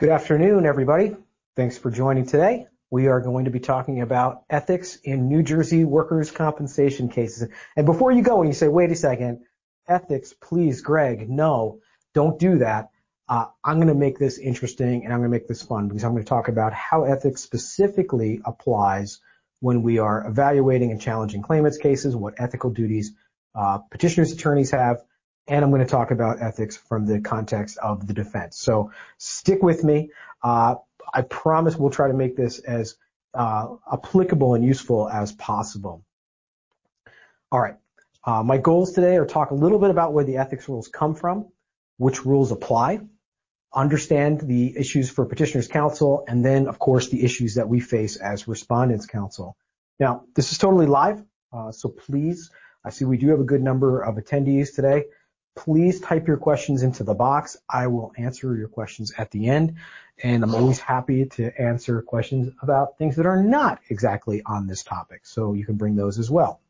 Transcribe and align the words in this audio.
Good 0.00 0.10
afternoon, 0.10 0.64
everybody. 0.64 1.16
Thanks 1.56 1.76
for 1.76 1.90
joining 1.90 2.24
today. 2.24 2.68
We 2.88 3.08
are 3.08 3.20
going 3.20 3.46
to 3.46 3.50
be 3.50 3.58
talking 3.58 4.00
about 4.00 4.44
ethics 4.48 4.94
in 5.02 5.26
New 5.26 5.42
Jersey 5.42 5.82
workers' 5.82 6.30
compensation 6.30 7.08
cases. 7.08 7.48
And 7.76 7.84
before 7.84 8.12
you 8.12 8.22
go 8.22 8.40
and 8.40 8.48
you 8.48 8.54
say, 8.54 8.68
wait 8.68 8.92
a 8.92 8.94
second, 8.94 9.40
ethics, 9.88 10.32
please, 10.40 10.82
Greg, 10.82 11.28
no, 11.28 11.80
don't 12.14 12.38
do 12.38 12.58
that. 12.58 12.90
Uh, 13.28 13.46
I'm 13.64 13.78
going 13.78 13.88
to 13.88 13.94
make 13.94 14.20
this 14.20 14.38
interesting 14.38 15.02
and 15.02 15.12
I'm 15.12 15.18
going 15.18 15.32
to 15.32 15.36
make 15.36 15.48
this 15.48 15.62
fun 15.62 15.88
because 15.88 16.04
I'm 16.04 16.12
going 16.12 16.22
to 16.22 16.28
talk 16.28 16.46
about 16.46 16.72
how 16.72 17.02
ethics 17.02 17.42
specifically 17.42 18.40
applies 18.44 19.18
when 19.58 19.82
we 19.82 19.98
are 19.98 20.24
evaluating 20.28 20.92
and 20.92 21.02
challenging 21.02 21.42
claimants 21.42 21.76
cases, 21.76 22.14
what 22.14 22.34
ethical 22.38 22.70
duties 22.70 23.14
uh, 23.56 23.78
petitioners' 23.90 24.30
attorneys 24.30 24.70
have, 24.70 25.02
and 25.48 25.64
I'm 25.64 25.70
going 25.70 25.84
to 25.84 25.90
talk 25.90 26.10
about 26.10 26.42
ethics 26.42 26.76
from 26.76 27.06
the 27.06 27.20
context 27.20 27.78
of 27.78 28.06
the 28.06 28.12
defense. 28.12 28.58
So 28.58 28.92
stick 29.16 29.62
with 29.62 29.82
me. 29.82 30.10
Uh, 30.42 30.76
I 31.12 31.22
promise 31.22 31.76
we'll 31.76 31.90
try 31.90 32.08
to 32.08 32.14
make 32.14 32.36
this 32.36 32.58
as 32.58 32.96
uh, 33.34 33.76
applicable 33.90 34.54
and 34.54 34.64
useful 34.64 35.08
as 35.08 35.32
possible. 35.32 36.04
All 37.50 37.60
right. 37.60 37.76
Uh, 38.24 38.42
my 38.42 38.58
goals 38.58 38.92
today 38.92 39.16
are 39.16 39.24
talk 39.24 39.50
a 39.52 39.54
little 39.54 39.78
bit 39.78 39.90
about 39.90 40.12
where 40.12 40.24
the 40.24 40.36
ethics 40.36 40.68
rules 40.68 40.88
come 40.88 41.14
from, 41.14 41.46
which 41.96 42.26
rules 42.26 42.52
apply, 42.52 43.00
understand 43.74 44.40
the 44.42 44.76
issues 44.76 45.08
for 45.08 45.24
petitioners 45.24 45.66
counsel, 45.66 46.24
and 46.28 46.44
then, 46.44 46.68
of 46.68 46.78
course, 46.78 47.08
the 47.08 47.24
issues 47.24 47.54
that 47.54 47.68
we 47.68 47.80
face 47.80 48.16
as 48.16 48.46
respondents 48.46 49.06
counsel. 49.06 49.56
Now, 49.98 50.24
this 50.34 50.52
is 50.52 50.58
totally 50.58 50.86
live, 50.86 51.24
uh, 51.52 51.72
so 51.72 51.88
please, 51.88 52.50
I 52.84 52.90
see 52.90 53.04
we 53.04 53.16
do 53.16 53.28
have 53.28 53.40
a 53.40 53.44
good 53.44 53.62
number 53.62 54.02
of 54.02 54.16
attendees 54.16 54.74
today. 54.74 55.04
Please 55.56 56.00
type 56.00 56.28
your 56.28 56.36
questions 56.36 56.82
into 56.82 57.04
the 57.04 57.14
box. 57.14 57.56
I 57.68 57.88
will 57.88 58.12
answer 58.16 58.56
your 58.56 58.68
questions 58.68 59.12
at 59.18 59.30
the 59.30 59.48
end, 59.48 59.76
and 60.22 60.42
I'm 60.42 60.54
always 60.54 60.78
happy 60.78 61.26
to 61.26 61.60
answer 61.60 62.00
questions 62.02 62.52
about 62.62 62.96
things 62.96 63.16
that 63.16 63.26
are 63.26 63.42
not 63.42 63.80
exactly 63.88 64.42
on 64.44 64.66
this 64.66 64.84
topic, 64.84 65.26
so 65.26 65.54
you 65.54 65.66
can 65.66 65.76
bring 65.76 65.96
those 65.96 66.18
as 66.18 66.30
well. 66.30 66.60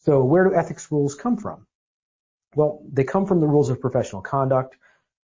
So 0.00 0.24
where 0.24 0.44
do 0.44 0.54
ethics 0.54 0.90
rules 0.90 1.14
come 1.14 1.36
from? 1.36 1.66
Well, 2.54 2.82
they 2.90 3.04
come 3.04 3.26
from 3.26 3.40
the 3.40 3.46
rules 3.46 3.68
of 3.68 3.80
professional 3.80 4.22
conduct, 4.22 4.76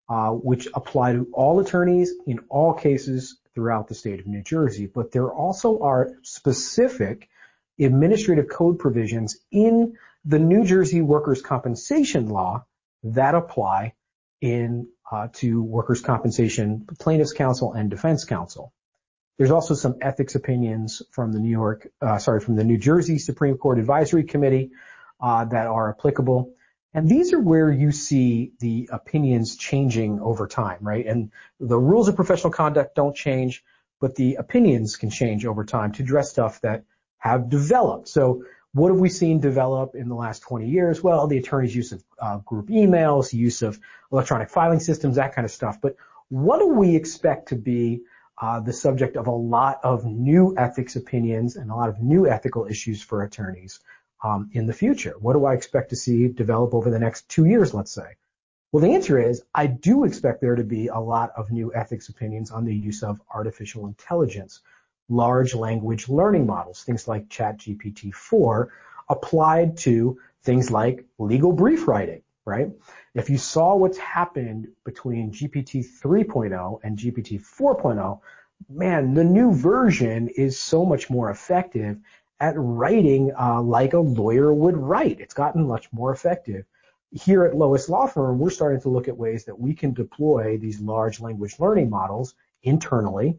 uh, 0.09 0.31
which 0.31 0.67
apply 0.73 1.13
to 1.13 1.27
all 1.33 1.59
attorneys 1.59 2.13
in 2.25 2.39
all 2.49 2.73
cases 2.73 3.37
throughout 3.53 3.87
the 3.87 3.95
state 3.95 4.19
of 4.19 4.25
New 4.25 4.41
Jersey, 4.41 4.87
but 4.87 5.11
there 5.11 5.31
also 5.31 5.79
are 5.81 6.11
specific 6.23 7.29
administrative 7.79 8.49
code 8.49 8.79
provisions 8.79 9.37
in 9.51 9.95
the 10.25 10.39
New 10.39 10.65
Jersey 10.65 11.01
workers' 11.01 11.41
compensation 11.41 12.29
law 12.29 12.65
that 13.03 13.35
apply 13.35 13.93
in 14.41 14.87
uh, 15.11 15.27
to 15.33 15.61
workers' 15.63 16.01
compensation 16.01 16.85
plaintiffs' 16.99 17.33
counsel 17.33 17.73
and 17.73 17.89
defense 17.89 18.25
counsel. 18.25 18.73
There's 19.37 19.51
also 19.51 19.73
some 19.73 19.95
ethics 20.01 20.35
opinions 20.35 21.01
from 21.11 21.31
the 21.31 21.39
New 21.39 21.49
York, 21.49 21.87
uh, 22.01 22.17
sorry, 22.17 22.41
from 22.41 22.55
the 22.55 22.63
New 22.63 22.77
Jersey 22.77 23.17
Supreme 23.17 23.57
Court 23.57 23.79
Advisory 23.79 24.25
Committee 24.25 24.71
uh, 25.21 25.45
that 25.45 25.67
are 25.67 25.89
applicable. 25.89 26.53
And 26.93 27.07
these 27.07 27.33
are 27.33 27.39
where 27.39 27.71
you 27.71 27.91
see 27.91 28.51
the 28.59 28.89
opinions 28.91 29.55
changing 29.55 30.19
over 30.19 30.47
time, 30.47 30.79
right? 30.81 31.05
And 31.05 31.31
the 31.59 31.77
rules 31.77 32.07
of 32.07 32.15
professional 32.15 32.51
conduct 32.51 32.95
don't 32.95 33.15
change, 33.15 33.63
but 34.01 34.15
the 34.15 34.35
opinions 34.35 34.95
can 34.95 35.09
change 35.09 35.45
over 35.45 35.63
time 35.63 35.93
to 35.93 36.03
address 36.03 36.31
stuff 36.31 36.61
that 36.61 36.83
have 37.19 37.49
developed. 37.49 38.07
So 38.07 38.43
what 38.73 38.89
have 38.91 38.99
we 38.99 39.09
seen 39.09 39.39
develop 39.39 39.95
in 39.95 40.09
the 40.09 40.15
last 40.15 40.41
20 40.43 40.67
years? 40.67 41.01
Well, 41.01 41.27
the 41.27 41.37
attorney's 41.37 41.75
use 41.75 41.91
of 41.91 42.03
uh, 42.19 42.37
group 42.37 42.67
emails, 42.67 43.33
use 43.33 43.61
of 43.61 43.79
electronic 44.11 44.49
filing 44.49 44.79
systems, 44.79 45.15
that 45.15 45.33
kind 45.33 45.45
of 45.45 45.51
stuff. 45.51 45.79
But 45.81 45.95
what 46.29 46.59
do 46.59 46.67
we 46.67 46.95
expect 46.95 47.49
to 47.49 47.55
be 47.55 48.01
uh, 48.39 48.59
the 48.59 48.73
subject 48.73 49.17
of 49.17 49.27
a 49.27 49.31
lot 49.31 49.79
of 49.83 50.05
new 50.05 50.55
ethics 50.57 50.95
opinions 50.95 51.55
and 51.55 51.71
a 51.71 51.75
lot 51.75 51.89
of 51.89 51.99
new 51.99 52.27
ethical 52.27 52.67
issues 52.67 53.01
for 53.01 53.23
attorneys 53.23 53.79
um, 54.23 54.49
in 54.53 54.67
the 54.67 54.73
future? 54.73 55.15
What 55.19 55.33
do 55.33 55.45
I 55.45 55.55
expect 55.55 55.89
to 55.89 55.95
see 55.95 56.27
develop 56.27 56.73
over 56.75 56.91
the 56.91 56.99
next 56.99 57.27
two 57.27 57.45
years, 57.45 57.73
let's 57.73 57.91
say? 57.91 58.15
Well, 58.71 58.83
the 58.83 58.93
answer 58.93 59.17
is 59.17 59.41
I 59.55 59.65
do 59.65 60.03
expect 60.03 60.41
there 60.41 60.55
to 60.55 60.63
be 60.63 60.87
a 60.87 60.99
lot 60.99 61.31
of 61.35 61.49
new 61.49 61.73
ethics 61.73 62.09
opinions 62.09 62.51
on 62.51 62.65
the 62.65 62.75
use 62.75 63.01
of 63.01 63.19
artificial 63.33 63.87
intelligence 63.87 64.61
large 65.09 65.55
language 65.55 66.07
learning 66.07 66.45
models, 66.45 66.83
things 66.83 67.07
like 67.07 67.27
ChatGPT-4, 67.29 68.67
applied 69.09 69.77
to 69.77 70.17
things 70.43 70.71
like 70.71 71.05
legal 71.17 71.51
brief 71.51 71.87
writing, 71.87 72.21
right? 72.45 72.69
If 73.15 73.29
you 73.29 73.37
saw 73.37 73.75
what's 73.75 73.97
happened 73.97 74.69
between 74.85 75.31
GPT 75.31 75.85
3.0 76.01 76.79
and 76.83 76.97
GPT 76.97 77.41
4.0, 77.41 78.19
man, 78.69 79.13
the 79.13 79.23
new 79.23 79.51
version 79.51 80.27
is 80.29 80.59
so 80.59 80.85
much 80.85 81.09
more 81.09 81.31
effective 81.31 81.97
at 82.39 82.53
writing 82.55 83.31
uh, 83.37 83.61
like 83.61 83.93
a 83.93 83.99
lawyer 83.99 84.53
would 84.53 84.77
write. 84.77 85.19
It's 85.19 85.33
gotten 85.33 85.67
much 85.67 85.91
more 85.91 86.13
effective. 86.13 86.65
Here 87.11 87.43
at 87.43 87.55
Lois 87.55 87.89
Law 87.89 88.05
Firm, 88.05 88.37
we're 88.37 88.51
starting 88.51 88.81
to 88.81 88.89
look 88.89 89.07
at 89.07 89.17
ways 89.17 89.45
that 89.45 89.59
we 89.59 89.73
can 89.73 89.93
deploy 89.93 90.57
these 90.57 90.79
large 90.79 91.19
language 91.19 91.59
learning 91.59 91.89
models 91.89 92.35
internally 92.63 93.37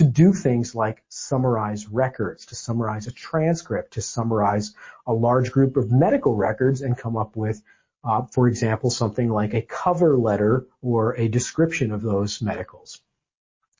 to 0.00 0.04
do 0.06 0.32
things 0.32 0.74
like 0.74 1.04
summarize 1.10 1.86
records, 1.86 2.46
to 2.46 2.54
summarize 2.54 3.06
a 3.06 3.12
transcript, 3.12 3.92
to 3.92 4.00
summarize 4.00 4.72
a 5.06 5.12
large 5.12 5.52
group 5.52 5.76
of 5.76 5.92
medical 5.92 6.34
records 6.34 6.80
and 6.80 6.96
come 6.96 7.18
up 7.18 7.36
with, 7.36 7.60
uh, 8.02 8.22
for 8.32 8.48
example, 8.48 8.88
something 8.88 9.28
like 9.28 9.52
a 9.52 9.60
cover 9.60 10.16
letter 10.16 10.66
or 10.80 11.14
a 11.18 11.28
description 11.28 11.92
of 11.92 12.00
those 12.00 12.40
medicals. 12.40 13.02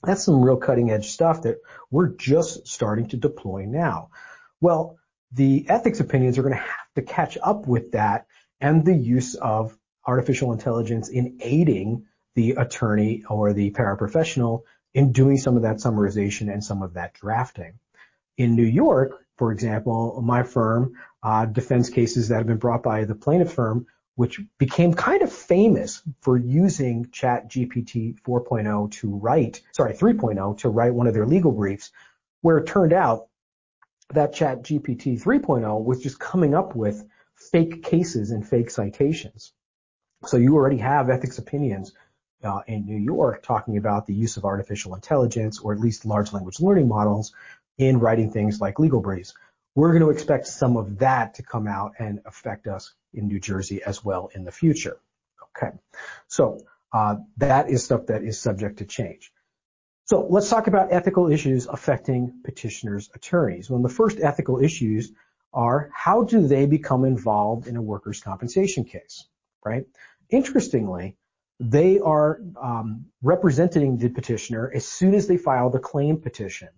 That's 0.02 0.22
some 0.22 0.42
real 0.42 0.58
cutting 0.58 0.90
edge 0.90 1.08
stuff 1.08 1.40
that 1.44 1.56
we're 1.90 2.08
just 2.08 2.68
starting 2.68 3.08
to 3.08 3.16
deploy 3.16 3.64
now. 3.64 4.10
Well, 4.60 4.98
the 5.32 5.64
ethics 5.70 6.00
opinions 6.00 6.36
are 6.36 6.42
going 6.42 6.54
to 6.54 6.60
have 6.60 6.94
to 6.96 7.02
catch 7.02 7.38
up 7.42 7.66
with 7.66 7.92
that 7.92 8.26
and 8.60 8.84
the 8.84 8.94
use 8.94 9.36
of 9.36 9.74
artificial 10.06 10.52
intelligence 10.52 11.08
in 11.08 11.38
aiding 11.40 12.04
the 12.34 12.56
attorney 12.58 13.24
or 13.26 13.54
the 13.54 13.70
paraprofessional 13.70 14.64
in 14.94 15.12
doing 15.12 15.36
some 15.36 15.56
of 15.56 15.62
that 15.62 15.76
summarization 15.76 16.52
and 16.52 16.62
some 16.62 16.82
of 16.82 16.94
that 16.94 17.14
drafting. 17.14 17.74
In 18.36 18.56
New 18.56 18.64
York, 18.64 19.24
for 19.36 19.52
example, 19.52 20.20
my 20.22 20.42
firm 20.42 20.94
uh, 21.22 21.46
defends 21.46 21.90
cases 21.90 22.28
that 22.28 22.38
have 22.38 22.46
been 22.46 22.58
brought 22.58 22.82
by 22.82 23.04
the 23.04 23.14
plaintiff 23.14 23.52
firm, 23.52 23.86
which 24.16 24.40
became 24.58 24.92
kind 24.94 25.22
of 25.22 25.32
famous 25.32 26.02
for 26.20 26.36
using 26.36 27.08
Chat 27.10 27.48
GPT 27.48 28.20
4.0 28.22 28.90
to 28.92 29.16
write, 29.16 29.62
sorry, 29.72 29.94
3.0 29.94 30.58
to 30.58 30.68
write 30.68 30.94
one 30.94 31.06
of 31.06 31.14
their 31.14 31.26
legal 31.26 31.52
briefs, 31.52 31.90
where 32.42 32.58
it 32.58 32.66
turned 32.66 32.92
out 32.92 33.28
that 34.12 34.34
Chat 34.34 34.62
GPT 34.62 35.22
3.0 35.22 35.84
was 35.84 36.02
just 36.02 36.18
coming 36.18 36.54
up 36.54 36.74
with 36.74 37.04
fake 37.36 37.82
cases 37.82 38.30
and 38.30 38.46
fake 38.46 38.70
citations. 38.70 39.52
So 40.26 40.36
you 40.36 40.54
already 40.54 40.78
have 40.78 41.08
ethics 41.08 41.38
opinions 41.38 41.92
uh, 42.42 42.60
in 42.66 42.86
New 42.86 42.96
York 42.96 43.42
talking 43.42 43.76
about 43.76 44.06
the 44.06 44.14
use 44.14 44.36
of 44.36 44.44
artificial 44.44 44.94
intelligence 44.94 45.58
or 45.60 45.72
at 45.72 45.80
least 45.80 46.04
large 46.04 46.32
language 46.32 46.60
learning 46.60 46.88
models 46.88 47.32
in 47.78 47.98
writing 47.98 48.30
things 48.30 48.60
like 48.60 48.78
legal 48.78 49.00
briefs. 49.00 49.34
We're 49.74 49.90
going 49.90 50.02
to 50.02 50.10
expect 50.10 50.46
some 50.46 50.76
of 50.76 50.98
that 50.98 51.34
to 51.34 51.42
come 51.42 51.66
out 51.66 51.92
and 51.98 52.20
affect 52.26 52.66
us 52.66 52.92
in 53.14 53.28
New 53.28 53.40
Jersey 53.40 53.82
as 53.82 54.04
well 54.04 54.30
in 54.34 54.44
the 54.44 54.52
future. 54.52 54.98
Okay, 55.56 55.76
so 56.28 56.60
uh, 56.92 57.16
that 57.38 57.70
is 57.70 57.84
stuff 57.84 58.06
that 58.06 58.22
is 58.22 58.40
subject 58.40 58.78
to 58.78 58.84
change. 58.84 59.32
So 60.04 60.26
let's 60.28 60.48
talk 60.48 60.66
about 60.66 60.92
ethical 60.92 61.30
issues 61.30 61.66
affecting 61.66 62.40
petitioners' 62.44 63.10
attorneys. 63.14 63.70
One 63.70 63.84
of 63.84 63.88
the 63.88 63.94
first 63.94 64.18
ethical 64.20 64.60
issues 64.60 65.12
are 65.52 65.90
how 65.94 66.24
do 66.24 66.46
they 66.46 66.66
become 66.66 67.04
involved 67.04 67.66
in 67.66 67.76
a 67.76 67.82
workers' 67.82 68.20
compensation 68.20 68.84
case, 68.84 69.26
right? 69.64 69.84
Interestingly, 70.28 71.16
they 71.60 71.98
are 72.00 72.40
um, 72.60 73.04
representing 73.22 73.98
the 73.98 74.08
petitioner 74.08 74.72
as 74.74 74.86
soon 74.86 75.14
as 75.14 75.28
they 75.28 75.36
file 75.36 75.68
the 75.68 75.78
claim 75.78 76.16
petition. 76.16 76.70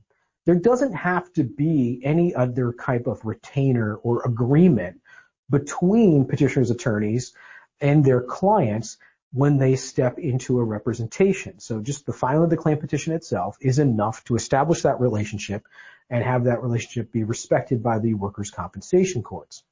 There 0.44 0.56
doesn't 0.56 0.92
have 0.94 1.32
to 1.34 1.44
be 1.44 2.00
any 2.02 2.34
other 2.34 2.72
type 2.72 3.06
of 3.06 3.24
retainer 3.24 3.94
or 3.94 4.22
agreement 4.24 5.00
between 5.48 6.26
petitioner's 6.26 6.72
attorneys 6.72 7.32
and 7.80 8.04
their 8.04 8.22
clients 8.22 8.98
when 9.32 9.56
they 9.56 9.76
step 9.76 10.18
into 10.18 10.58
a 10.58 10.64
representation. 10.64 11.60
So 11.60 11.80
just 11.80 12.04
the 12.04 12.12
filing 12.12 12.44
of 12.44 12.50
the 12.50 12.56
claim 12.56 12.78
petition 12.78 13.14
itself 13.14 13.56
is 13.60 13.78
enough 13.78 14.24
to 14.24 14.34
establish 14.34 14.82
that 14.82 15.00
relationship 15.00 15.64
and 16.10 16.24
have 16.24 16.44
that 16.44 16.62
relationship 16.62 17.12
be 17.12 17.22
respected 17.22 17.84
by 17.84 18.00
the 18.00 18.14
workers' 18.14 18.50
compensation 18.50 19.22
courts. 19.22 19.62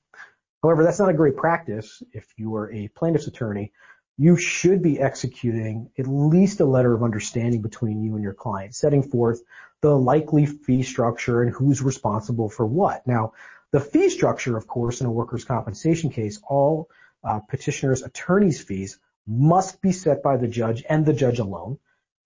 However, 0.62 0.84
that's 0.84 1.00
not 1.00 1.08
a 1.08 1.14
great 1.14 1.36
practice 1.36 2.00
if 2.12 2.26
you 2.36 2.54
are 2.54 2.70
a 2.72 2.88
plaintiff's 2.88 3.26
attorney 3.26 3.72
you 4.20 4.36
should 4.36 4.82
be 4.82 5.00
executing 5.00 5.90
at 5.98 6.06
least 6.06 6.60
a 6.60 6.64
letter 6.66 6.92
of 6.92 7.02
understanding 7.02 7.62
between 7.62 8.02
you 8.02 8.16
and 8.16 8.22
your 8.22 8.34
client, 8.34 8.74
setting 8.74 9.02
forth 9.02 9.40
the 9.80 9.96
likely 9.96 10.44
fee 10.44 10.82
structure 10.82 11.40
and 11.40 11.50
who's 11.50 11.80
responsible 11.80 12.50
for 12.50 12.66
what. 12.66 13.06
Now, 13.06 13.32
the 13.70 13.80
fee 13.80 14.10
structure, 14.10 14.58
of 14.58 14.66
course, 14.66 15.00
in 15.00 15.06
a 15.06 15.10
workers' 15.10 15.46
compensation 15.46 16.10
case, 16.10 16.38
all 16.46 16.90
uh, 17.24 17.40
petitioners' 17.48 18.02
attorneys' 18.02 18.60
fees 18.60 18.98
must 19.26 19.80
be 19.80 19.90
set 19.90 20.22
by 20.22 20.36
the 20.36 20.48
judge 20.48 20.84
and 20.86 21.06
the 21.06 21.14
judge 21.14 21.38
alone. 21.38 21.78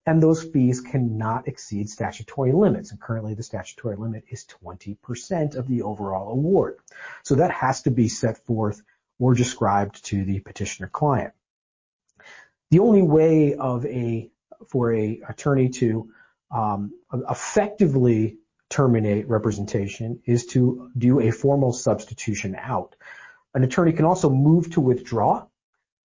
and 0.04 0.20
those 0.20 0.42
fees 0.42 0.80
cannot 0.80 1.46
exceed 1.46 1.88
statutory 1.88 2.50
limits. 2.50 2.90
And 2.90 3.00
currently 3.00 3.34
the 3.34 3.44
statutory 3.44 3.96
limit 3.96 4.24
is 4.28 4.44
20% 4.64 5.54
of 5.54 5.68
the 5.68 5.82
overall 5.82 6.32
award. 6.32 6.78
So 7.22 7.36
that 7.36 7.52
has 7.52 7.82
to 7.82 7.90
be 7.90 8.08
set 8.08 8.44
forth 8.44 8.82
or 9.20 9.32
described 9.34 10.04
to 10.06 10.24
the 10.24 10.40
petitioner 10.40 10.88
client. 10.88 11.32
The 12.74 12.80
only 12.80 13.02
way 13.02 13.54
of 13.54 13.86
a 13.86 14.28
for 14.68 14.92
a 14.92 15.20
attorney 15.28 15.68
to 15.80 16.10
um, 16.50 16.92
effectively 17.30 18.38
terminate 18.68 19.28
representation 19.28 20.20
is 20.24 20.46
to 20.46 20.90
do 20.98 21.20
a 21.20 21.30
formal 21.30 21.72
substitution 21.72 22.56
out. 22.58 22.96
An 23.54 23.62
attorney 23.62 23.92
can 23.92 24.04
also 24.04 24.28
move 24.28 24.72
to 24.72 24.80
withdraw 24.80 25.46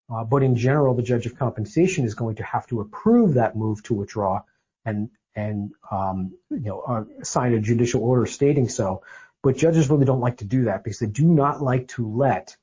uh, 0.10 0.24
but 0.24 0.44
in 0.44 0.56
general, 0.56 0.96
the 0.96 1.04
judge 1.04 1.26
of 1.26 1.38
compensation 1.38 2.06
is 2.06 2.16
going 2.16 2.36
to 2.38 2.44
have 2.44 2.66
to 2.68 2.82
approve 2.82 3.36
that 3.36 3.56
move 3.56 3.84
to 3.84 3.94
withdraw 3.94 4.42
and 4.86 5.10
and 5.36 5.72
um, 5.92 6.34
you 6.50 6.60
know 6.60 6.82
uh, 6.82 7.04
sign 7.24 7.54
a 7.54 7.60
judicial 7.60 8.04
order 8.04 8.26
stating 8.26 8.70
so. 8.70 9.04
But 9.42 9.58
judges 9.58 9.90
really 9.90 10.06
don't 10.06 10.20
like 10.20 10.38
to 10.38 10.46
do 10.46 10.66
that 10.66 10.84
because 10.84 11.00
they 11.00 11.08
do 11.08 11.26
not 11.26 11.62
like 11.62 11.88
to 11.90 12.08
let 12.08 12.58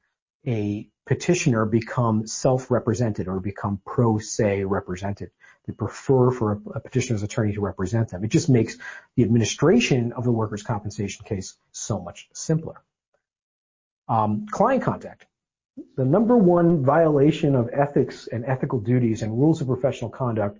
a 0.46 0.88
petitioner 1.06 1.64
become 1.64 2.26
self-represented 2.26 3.28
or 3.28 3.40
become 3.40 3.80
pro 3.84 4.18
se 4.18 4.64
represented. 4.64 5.30
They 5.66 5.72
prefer 5.72 6.30
for 6.30 6.60
a, 6.74 6.80
petitioner's 6.80 7.22
attorney 7.22 7.54
to 7.54 7.60
represent 7.60 8.10
them. 8.10 8.24
It 8.24 8.28
just 8.28 8.48
makes 8.48 8.76
the 9.16 9.22
administration 9.22 10.12
of 10.12 10.24
the 10.24 10.32
workers' 10.32 10.62
compensation 10.62 11.24
case 11.24 11.56
so 11.72 12.00
much 12.00 12.28
simpler. 12.32 12.82
Um, 14.08 14.46
client 14.50 14.82
contact 14.82 15.26
the 15.96 16.04
number 16.04 16.36
one 16.36 16.84
violation 16.84 17.54
of 17.54 17.68
ethics 17.72 18.28
and 18.28 18.44
ethical 18.46 18.80
duties 18.80 19.22
and 19.22 19.38
rules 19.38 19.60
of 19.60 19.66
professional 19.66 20.10
conduct 20.10 20.58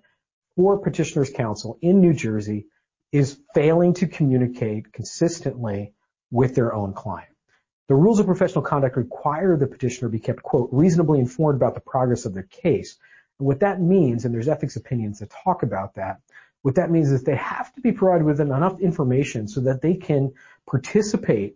for 0.55 0.77
petitioners 0.77 1.31
counsel 1.31 1.77
in 1.81 2.01
New 2.01 2.13
Jersey 2.13 2.67
is 3.11 3.39
failing 3.53 3.93
to 3.95 4.07
communicate 4.07 4.91
consistently 4.91 5.93
with 6.29 6.55
their 6.55 6.73
own 6.73 6.93
client. 6.93 7.31
The 7.87 7.95
rules 7.95 8.19
of 8.19 8.25
professional 8.25 8.63
conduct 8.63 8.97
require 8.97 9.55
the 9.55 9.67
petitioner 9.67 10.09
be 10.09 10.19
kept, 10.19 10.43
quote, 10.43 10.69
reasonably 10.71 11.19
informed 11.19 11.55
about 11.55 11.73
the 11.73 11.79
progress 11.81 12.25
of 12.25 12.33
their 12.33 12.43
case. 12.43 12.97
And 13.39 13.47
what 13.47 13.61
that 13.61 13.81
means, 13.81 14.25
and 14.25 14.33
there's 14.33 14.49
ethics 14.49 14.75
opinions 14.75 15.19
that 15.19 15.31
talk 15.43 15.63
about 15.63 15.95
that, 15.95 16.19
what 16.63 16.75
that 16.75 16.91
means 16.91 17.11
is 17.11 17.23
they 17.23 17.35
have 17.35 17.73
to 17.75 17.81
be 17.81 17.93
provided 17.93 18.25
with 18.25 18.41
enough 18.41 18.81
information 18.81 19.47
so 19.47 19.61
that 19.61 19.81
they 19.81 19.93
can 19.93 20.33
participate 20.69 21.55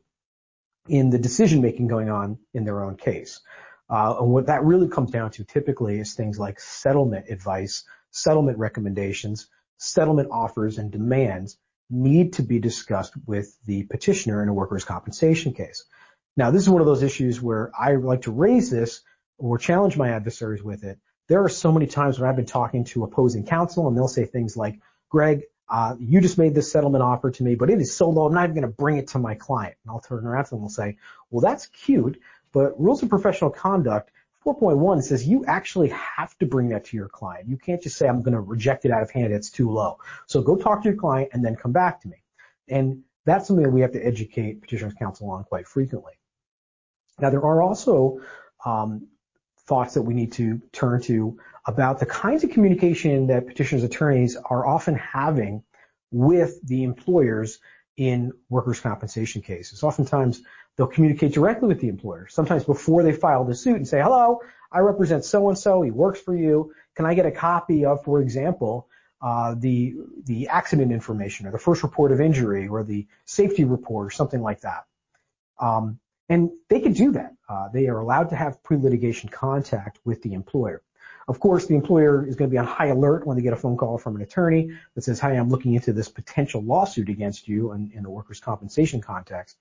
in 0.87 1.09
the 1.09 1.19
decision 1.19 1.61
making 1.61 1.87
going 1.87 2.09
on 2.09 2.37
in 2.53 2.63
their 2.63 2.83
own 2.83 2.95
case. 2.95 3.41
Uh, 3.89 4.15
and 4.21 4.29
what 4.29 4.45
that 4.45 4.63
really 4.63 4.87
comes 4.87 5.11
down 5.11 5.31
to 5.31 5.43
typically 5.43 5.99
is 5.99 6.13
things 6.13 6.39
like 6.39 6.61
settlement 6.61 7.25
advice, 7.29 7.83
settlement 8.11 8.57
recommendations, 8.57 9.47
settlement 9.77 10.29
offers, 10.31 10.77
and 10.77 10.91
demands 10.91 11.57
need 11.89 12.33
to 12.33 12.41
be 12.41 12.59
discussed 12.59 13.13
with 13.25 13.53
the 13.65 13.83
petitioner 13.83 14.41
in 14.41 14.47
a 14.47 14.53
workers' 14.53 14.85
compensation 14.85 15.53
case. 15.53 15.83
Now, 16.37 16.51
this 16.51 16.61
is 16.61 16.69
one 16.69 16.81
of 16.81 16.87
those 16.87 17.03
issues 17.03 17.41
where 17.41 17.71
I 17.77 17.95
like 17.95 18.23
to 18.23 18.31
raise 18.31 18.69
this 18.69 19.01
or 19.37 19.57
challenge 19.57 19.97
my 19.97 20.09
adversaries 20.09 20.63
with 20.63 20.83
it. 20.83 20.99
There 21.27 21.43
are 21.43 21.49
so 21.49 21.71
many 21.71 21.87
times 21.87 22.19
when 22.19 22.29
I've 22.29 22.35
been 22.35 22.45
talking 22.45 22.83
to 22.85 23.03
opposing 23.03 23.45
counsel 23.45 23.87
and 23.87 23.97
they'll 23.97 24.07
say 24.07 24.25
things 24.25 24.55
like, 24.55 24.79
Greg, 25.09 25.43
uh, 25.69 25.95
you 25.99 26.19
just 26.19 26.37
made 26.37 26.53
this 26.53 26.71
settlement 26.71 27.03
offer 27.03 27.31
to 27.31 27.43
me, 27.43 27.55
but 27.55 27.69
it 27.69 27.79
is 27.79 27.95
so 27.95 28.09
low, 28.09 28.25
I'm 28.25 28.33
not 28.33 28.43
even 28.43 28.55
going 28.55 28.63
to 28.63 28.75
bring 28.75 28.97
it 28.97 29.07
to 29.09 29.19
my 29.19 29.35
client. 29.35 29.75
And 29.83 29.91
I'll 29.91 30.01
turn 30.01 30.25
around 30.25 30.45
to 30.45 30.49
them 30.51 30.61
and 30.61 30.71
say, 30.71 30.97
well, 31.29 31.41
that's 31.41 31.67
cute, 31.67 32.19
but 32.51 32.79
rules 32.79 33.01
of 33.03 33.09
professional 33.09 33.49
conduct 33.49 34.11
4.1 34.45 35.03
says 35.03 35.27
you 35.27 35.45
actually 35.45 35.89
have 35.89 36.35
to 36.39 36.45
bring 36.45 36.69
that 36.69 36.85
to 36.85 36.97
your 36.97 37.07
client. 37.07 37.47
You 37.47 37.57
can't 37.57 37.81
just 37.81 37.97
say, 37.97 38.07
I'm 38.07 38.21
going 38.21 38.33
to 38.33 38.39
reject 38.39 38.85
it 38.85 38.91
out 38.91 39.03
of 39.03 39.11
hand. 39.11 39.31
It's 39.31 39.51
too 39.51 39.69
low. 39.69 39.99
So 40.25 40.41
go 40.41 40.55
talk 40.55 40.81
to 40.83 40.89
your 40.89 40.97
client 40.97 41.29
and 41.33 41.45
then 41.45 41.55
come 41.55 41.71
back 41.71 42.01
to 42.01 42.07
me. 42.07 42.17
And 42.67 43.03
that's 43.25 43.47
something 43.47 43.63
that 43.63 43.71
we 43.71 43.81
have 43.81 43.91
to 43.91 44.03
educate 44.03 44.61
petitioners 44.61 44.93
counsel 44.95 45.29
on 45.29 45.43
quite 45.43 45.67
frequently. 45.67 46.13
Now, 47.21 47.29
there 47.29 47.45
are 47.45 47.61
also 47.61 48.19
um, 48.65 49.07
thoughts 49.67 49.93
that 49.93 50.01
we 50.01 50.13
need 50.13 50.33
to 50.33 50.61
turn 50.71 51.01
to 51.03 51.37
about 51.65 51.99
the 51.99 52.05
kinds 52.05 52.43
of 52.43 52.49
communication 52.49 53.27
that 53.27 53.47
petitioners 53.47 53.83
attorneys 53.83 54.35
are 54.35 54.65
often 54.65 54.95
having 54.95 55.63
with 56.11 56.59
the 56.67 56.83
employers 56.83 57.59
in 57.97 58.31
workers' 58.49 58.79
compensation 58.79 59.41
cases. 59.41 59.83
Oftentimes, 59.83 60.41
they'll 60.75 60.87
communicate 60.87 61.33
directly 61.33 61.67
with 61.67 61.79
the 61.79 61.89
employer, 61.89 62.27
sometimes 62.29 62.63
before 62.63 63.03
they 63.03 63.11
file 63.11 63.45
the 63.45 63.53
suit 63.53 63.75
and 63.75 63.87
say, 63.87 64.01
hello, 64.01 64.39
I 64.71 64.79
represent 64.79 65.25
so-and-so, 65.25 65.81
he 65.81 65.91
works 65.91 66.19
for 66.19 66.35
you. 66.35 66.73
Can 66.95 67.05
I 67.05 67.13
get 67.13 67.25
a 67.25 67.31
copy 67.31 67.85
of, 67.85 68.03
for 68.03 68.21
example, 68.21 68.87
uh, 69.21 69.53
the, 69.57 69.95
the 70.25 70.47
accident 70.47 70.91
information 70.91 71.45
or 71.45 71.51
the 71.51 71.59
first 71.59 71.83
report 71.83 72.11
of 72.11 72.19
injury 72.19 72.67
or 72.67 72.83
the 72.83 73.07
safety 73.25 73.65
report 73.65 74.07
or 74.07 74.09
something 74.09 74.41
like 74.41 74.61
that? 74.61 74.85
Um, 75.59 75.99
and 76.31 76.49
they 76.69 76.79
can 76.79 76.93
do 76.93 77.11
that. 77.11 77.33
Uh, 77.49 77.67
they 77.73 77.87
are 77.87 77.99
allowed 77.99 78.29
to 78.29 78.37
have 78.37 78.63
pre-litigation 78.63 79.27
contact 79.27 79.99
with 80.05 80.21
the 80.21 80.33
employer. 80.33 80.81
Of 81.27 81.41
course, 81.41 81.65
the 81.67 81.75
employer 81.75 82.25
is 82.25 82.35
going 82.37 82.49
to 82.49 82.53
be 82.53 82.57
on 82.57 82.65
high 82.65 82.87
alert 82.87 83.27
when 83.27 83.35
they 83.35 83.43
get 83.43 83.51
a 83.51 83.57
phone 83.57 83.75
call 83.75 83.97
from 83.97 84.15
an 84.15 84.21
attorney 84.21 84.71
that 84.95 85.03
says, 85.03 85.19
"Hi, 85.19 85.33
I'm 85.33 85.49
looking 85.49 85.75
into 85.75 85.91
this 85.91 86.07
potential 86.07 86.61
lawsuit 86.63 87.09
against 87.09 87.49
you 87.49 87.73
in, 87.73 87.91
in 87.93 88.03
the 88.03 88.09
workers' 88.09 88.39
compensation 88.39 89.01
context." 89.01 89.57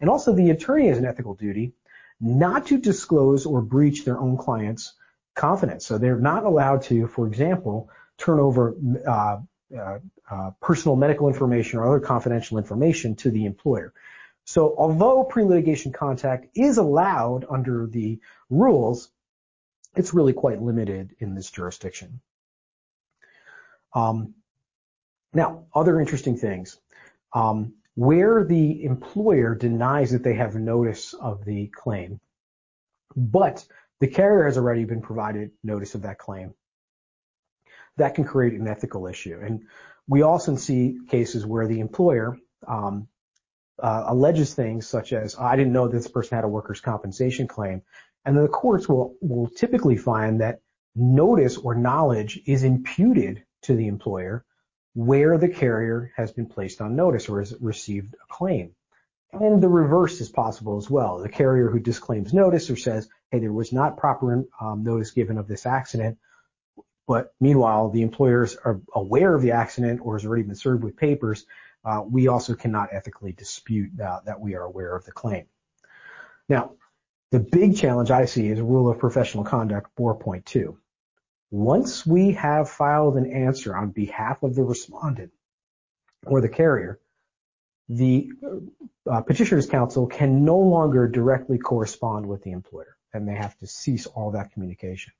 And 0.00 0.10
also, 0.10 0.32
the 0.32 0.50
attorney 0.50 0.88
has 0.88 0.98
an 0.98 1.06
ethical 1.06 1.34
duty 1.34 1.72
not 2.20 2.66
to 2.66 2.78
disclose 2.78 3.46
or 3.46 3.62
breach 3.62 4.04
their 4.04 4.18
own 4.18 4.36
client's 4.36 4.94
confidence. 5.36 5.86
So 5.86 5.98
they're 5.98 6.18
not 6.18 6.44
allowed 6.44 6.82
to, 6.82 7.06
for 7.06 7.28
example, 7.28 7.90
turn 8.16 8.40
over 8.40 8.74
uh, 9.06 9.38
uh, 9.76 9.98
uh, 10.28 10.50
personal 10.60 10.96
medical 10.96 11.28
information 11.28 11.78
or 11.78 11.86
other 11.86 12.00
confidential 12.00 12.58
information 12.58 13.14
to 13.16 13.30
the 13.30 13.44
employer. 13.44 13.92
So 14.48 14.74
although 14.78 15.24
pre-litigation 15.24 15.92
contact 15.92 16.46
is 16.54 16.78
allowed 16.78 17.44
under 17.50 17.86
the 17.86 18.18
rules, 18.48 19.10
it's 19.94 20.14
really 20.14 20.32
quite 20.32 20.62
limited 20.62 21.14
in 21.18 21.34
this 21.34 21.50
jurisdiction. 21.50 22.22
Um, 23.94 24.32
now, 25.34 25.66
other 25.74 26.00
interesting 26.00 26.38
things. 26.38 26.78
Um, 27.34 27.74
where 27.94 28.42
the 28.42 28.84
employer 28.84 29.54
denies 29.54 30.12
that 30.12 30.22
they 30.22 30.36
have 30.36 30.54
notice 30.54 31.12
of 31.12 31.44
the 31.44 31.66
claim, 31.66 32.18
but 33.14 33.66
the 34.00 34.08
carrier 34.08 34.46
has 34.46 34.56
already 34.56 34.86
been 34.86 35.02
provided 35.02 35.50
notice 35.62 35.94
of 35.94 36.00
that 36.02 36.16
claim, 36.16 36.54
that 37.98 38.14
can 38.14 38.24
create 38.24 38.58
an 38.58 38.66
ethical 38.66 39.08
issue. 39.08 39.38
And 39.42 39.66
we 40.06 40.22
often 40.22 40.56
see 40.56 41.00
cases 41.06 41.44
where 41.44 41.66
the 41.66 41.80
employer 41.80 42.38
um, 42.66 43.08
uh, 43.80 44.04
alleges 44.06 44.54
things 44.54 44.86
such 44.86 45.12
as, 45.12 45.36
I 45.38 45.56
didn't 45.56 45.72
know 45.72 45.88
this 45.88 46.08
person 46.08 46.36
had 46.36 46.44
a 46.44 46.48
workers' 46.48 46.80
compensation 46.80 47.46
claim. 47.46 47.82
And 48.24 48.36
then 48.36 48.44
the 48.44 48.50
courts 48.50 48.88
will, 48.88 49.14
will 49.20 49.48
typically 49.48 49.96
find 49.96 50.40
that 50.40 50.60
notice 50.94 51.56
or 51.56 51.74
knowledge 51.74 52.40
is 52.46 52.64
imputed 52.64 53.44
to 53.62 53.74
the 53.74 53.86
employer 53.86 54.44
where 54.94 55.38
the 55.38 55.48
carrier 55.48 56.12
has 56.16 56.32
been 56.32 56.46
placed 56.46 56.80
on 56.80 56.96
notice 56.96 57.28
or 57.28 57.38
has 57.38 57.54
received 57.60 58.14
a 58.14 58.32
claim. 58.32 58.72
And 59.32 59.62
the 59.62 59.68
reverse 59.68 60.20
is 60.20 60.28
possible 60.28 60.76
as 60.78 60.90
well. 60.90 61.18
The 61.18 61.28
carrier 61.28 61.70
who 61.70 61.78
disclaims 61.78 62.32
notice 62.32 62.70
or 62.70 62.76
says, 62.76 63.08
hey, 63.30 63.38
there 63.38 63.52
was 63.52 63.72
not 63.72 63.98
proper 63.98 64.44
um, 64.60 64.82
notice 64.82 65.10
given 65.10 65.38
of 65.38 65.46
this 65.46 65.66
accident, 65.66 66.18
but 67.06 67.32
meanwhile, 67.40 67.90
the 67.90 68.02
employers 68.02 68.56
are 68.56 68.80
aware 68.94 69.34
of 69.34 69.42
the 69.42 69.52
accident 69.52 70.00
or 70.02 70.16
has 70.16 70.26
already 70.26 70.42
been 70.42 70.54
served 70.54 70.82
with 70.82 70.96
papers 70.96 71.46
we 72.06 72.28
also 72.28 72.54
cannot 72.54 72.90
ethically 72.92 73.32
dispute 73.32 73.90
that 73.96 74.40
we 74.40 74.54
are 74.54 74.62
aware 74.62 74.94
of 74.94 75.04
the 75.04 75.12
claim. 75.12 75.46
Now, 76.48 76.72
the 77.30 77.40
big 77.40 77.76
challenge 77.76 78.10
I 78.10 78.24
see 78.24 78.48
is 78.48 78.60
Rule 78.60 78.90
of 78.90 78.98
Professional 78.98 79.44
Conduct 79.44 79.94
4.2. 79.96 80.76
Once 81.50 82.06
we 82.06 82.32
have 82.32 82.70
filed 82.70 83.16
an 83.16 83.30
answer 83.30 83.76
on 83.76 83.90
behalf 83.90 84.42
of 84.42 84.54
the 84.54 84.62
respondent 84.62 85.32
or 86.26 86.40
the 86.40 86.48
carrier, 86.48 87.00
the 87.88 88.30
uh, 89.10 89.22
petitioner's 89.22 89.66
counsel 89.66 90.06
can 90.06 90.44
no 90.44 90.58
longer 90.58 91.08
directly 91.08 91.58
correspond 91.58 92.26
with 92.26 92.42
the 92.42 92.52
employer, 92.52 92.96
and 93.14 93.26
they 93.26 93.34
have 93.34 93.56
to 93.58 93.66
cease 93.66 94.06
all 94.06 94.30
that 94.30 94.52
communication. 94.52 95.12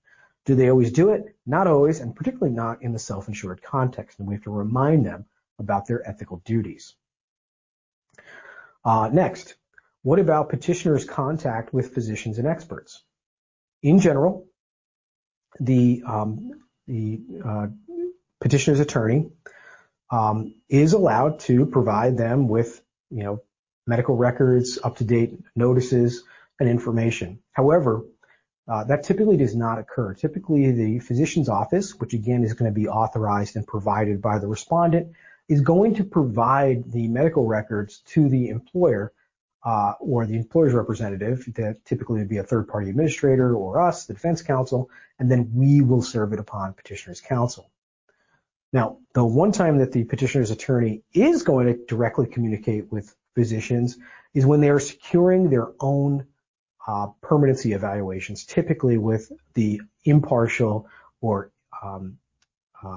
Do 0.44 0.54
they 0.54 0.70
always 0.70 0.92
do 0.92 1.10
it? 1.10 1.36
Not 1.46 1.66
always, 1.66 2.00
and 2.00 2.14
particularly 2.14 2.54
not 2.54 2.82
in 2.82 2.92
the 2.92 2.98
self-insured 2.98 3.62
context. 3.62 4.18
And 4.18 4.28
we 4.28 4.34
have 4.34 4.44
to 4.44 4.50
remind 4.50 5.04
them 5.04 5.26
about 5.58 5.86
their 5.86 6.06
ethical 6.08 6.42
duties. 6.44 6.94
Uh, 8.84 9.10
next, 9.12 9.56
what 10.02 10.18
about 10.18 10.48
petitioners' 10.48 11.04
contact 11.04 11.74
with 11.74 11.94
physicians 11.94 12.38
and 12.38 12.46
experts? 12.46 13.02
In 13.82 13.98
general, 14.00 14.46
the 15.60 16.02
um, 16.06 16.52
the 16.86 17.20
uh, 17.44 17.66
petitioner's 18.40 18.80
attorney 18.80 19.30
um, 20.10 20.54
is 20.68 20.92
allowed 20.92 21.40
to 21.40 21.66
provide 21.66 22.16
them 22.16 22.48
with, 22.48 22.80
you 23.10 23.24
know, 23.24 23.42
medical 23.86 24.16
records, 24.16 24.78
up-to-date 24.82 25.38
notices, 25.54 26.22
and 26.60 26.68
information. 26.68 27.40
However, 27.52 28.04
uh, 28.66 28.84
that 28.84 29.04
typically 29.04 29.36
does 29.36 29.56
not 29.56 29.78
occur. 29.78 30.14
Typically, 30.14 30.72
the 30.72 30.98
physician's 30.98 31.48
office, 31.48 31.94
which 31.94 32.12
again 32.12 32.44
is 32.44 32.54
going 32.54 32.70
to 32.70 32.74
be 32.74 32.88
authorized 32.88 33.56
and 33.56 33.66
provided 33.66 34.20
by 34.20 34.38
the 34.38 34.46
respondent, 34.46 35.12
is 35.48 35.60
going 35.60 35.94
to 35.94 36.04
provide 36.04 36.90
the 36.92 37.08
medical 37.08 37.46
records 37.46 38.00
to 38.06 38.28
the 38.28 38.48
employer 38.48 39.12
uh, 39.64 39.94
or 40.00 40.26
the 40.26 40.36
employer's 40.36 40.74
representative, 40.74 41.44
that 41.54 41.84
typically 41.84 42.20
would 42.20 42.28
be 42.28 42.36
a 42.38 42.42
third-party 42.42 42.90
administrator 42.90 43.54
or 43.54 43.80
us, 43.80 44.06
the 44.06 44.14
defense 44.14 44.42
counsel, 44.42 44.90
and 45.18 45.30
then 45.30 45.50
we 45.52 45.80
will 45.80 46.02
serve 46.02 46.32
it 46.32 46.38
upon 46.38 46.74
petitioner's 46.74 47.20
counsel. 47.20 47.70
Now, 48.72 48.98
the 49.14 49.24
one 49.24 49.52
time 49.52 49.78
that 49.78 49.92
the 49.92 50.04
petitioner's 50.04 50.50
attorney 50.50 51.02
is 51.12 51.42
going 51.42 51.66
to 51.66 51.86
directly 51.86 52.26
communicate 52.26 52.92
with 52.92 53.14
physicians 53.34 53.98
is 54.34 54.44
when 54.44 54.60
they 54.60 54.68
are 54.68 54.80
securing 54.80 55.48
their 55.48 55.68
own 55.80 56.26
uh, 56.86 57.08
permanency 57.20 57.72
evaluations, 57.72 58.44
typically 58.44 58.98
with 58.98 59.32
the 59.54 59.80
impartial 60.04 60.88
or 61.20 61.50
um, 61.82 62.18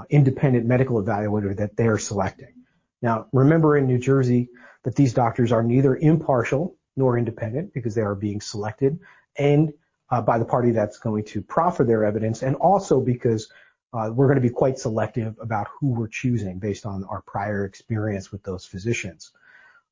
independent 0.10 0.66
medical 0.66 1.02
evaluator 1.02 1.56
that 1.58 1.76
they 1.76 1.88
are 1.88 1.98
selecting. 1.98 2.54
Now, 3.02 3.28
remember 3.34 3.78
in 3.78 3.88
New 3.88 3.98
Jersey 3.98 4.50
that 4.84 4.96
these 4.96 5.14
doctors 5.14 5.52
are 5.52 5.64
neither 5.64 5.96
impartial 5.96 6.76
nor 6.96 7.18
independent 7.18 7.74
because 7.74 7.96
they 7.96 8.02
are 8.02 8.16
being 8.16 8.42
selected 8.42 9.00
and 9.38 9.74
uh, 10.10 10.22
by 10.22 10.38
the 10.38 10.46
party 10.46 10.72
that's 10.72 11.00
going 11.00 11.24
to 11.24 11.42
proffer 11.42 11.84
their 11.84 12.04
evidence 12.04 12.44
and 12.44 12.56
also 12.58 13.00
because 13.00 13.50
uh, 13.94 14.10
we're 14.14 14.28
going 14.28 14.42
to 14.42 14.48
be 14.48 14.50
quite 14.50 14.78
selective 14.78 15.36
about 15.42 15.68
who 15.80 15.88
we're 15.88 16.08
choosing 16.08 16.60
based 16.60 16.86
on 16.86 17.04
our 17.06 17.22
prior 17.22 17.66
experience 17.66 18.32
with 18.32 18.44
those 18.44 18.66
physicians. 18.66 19.32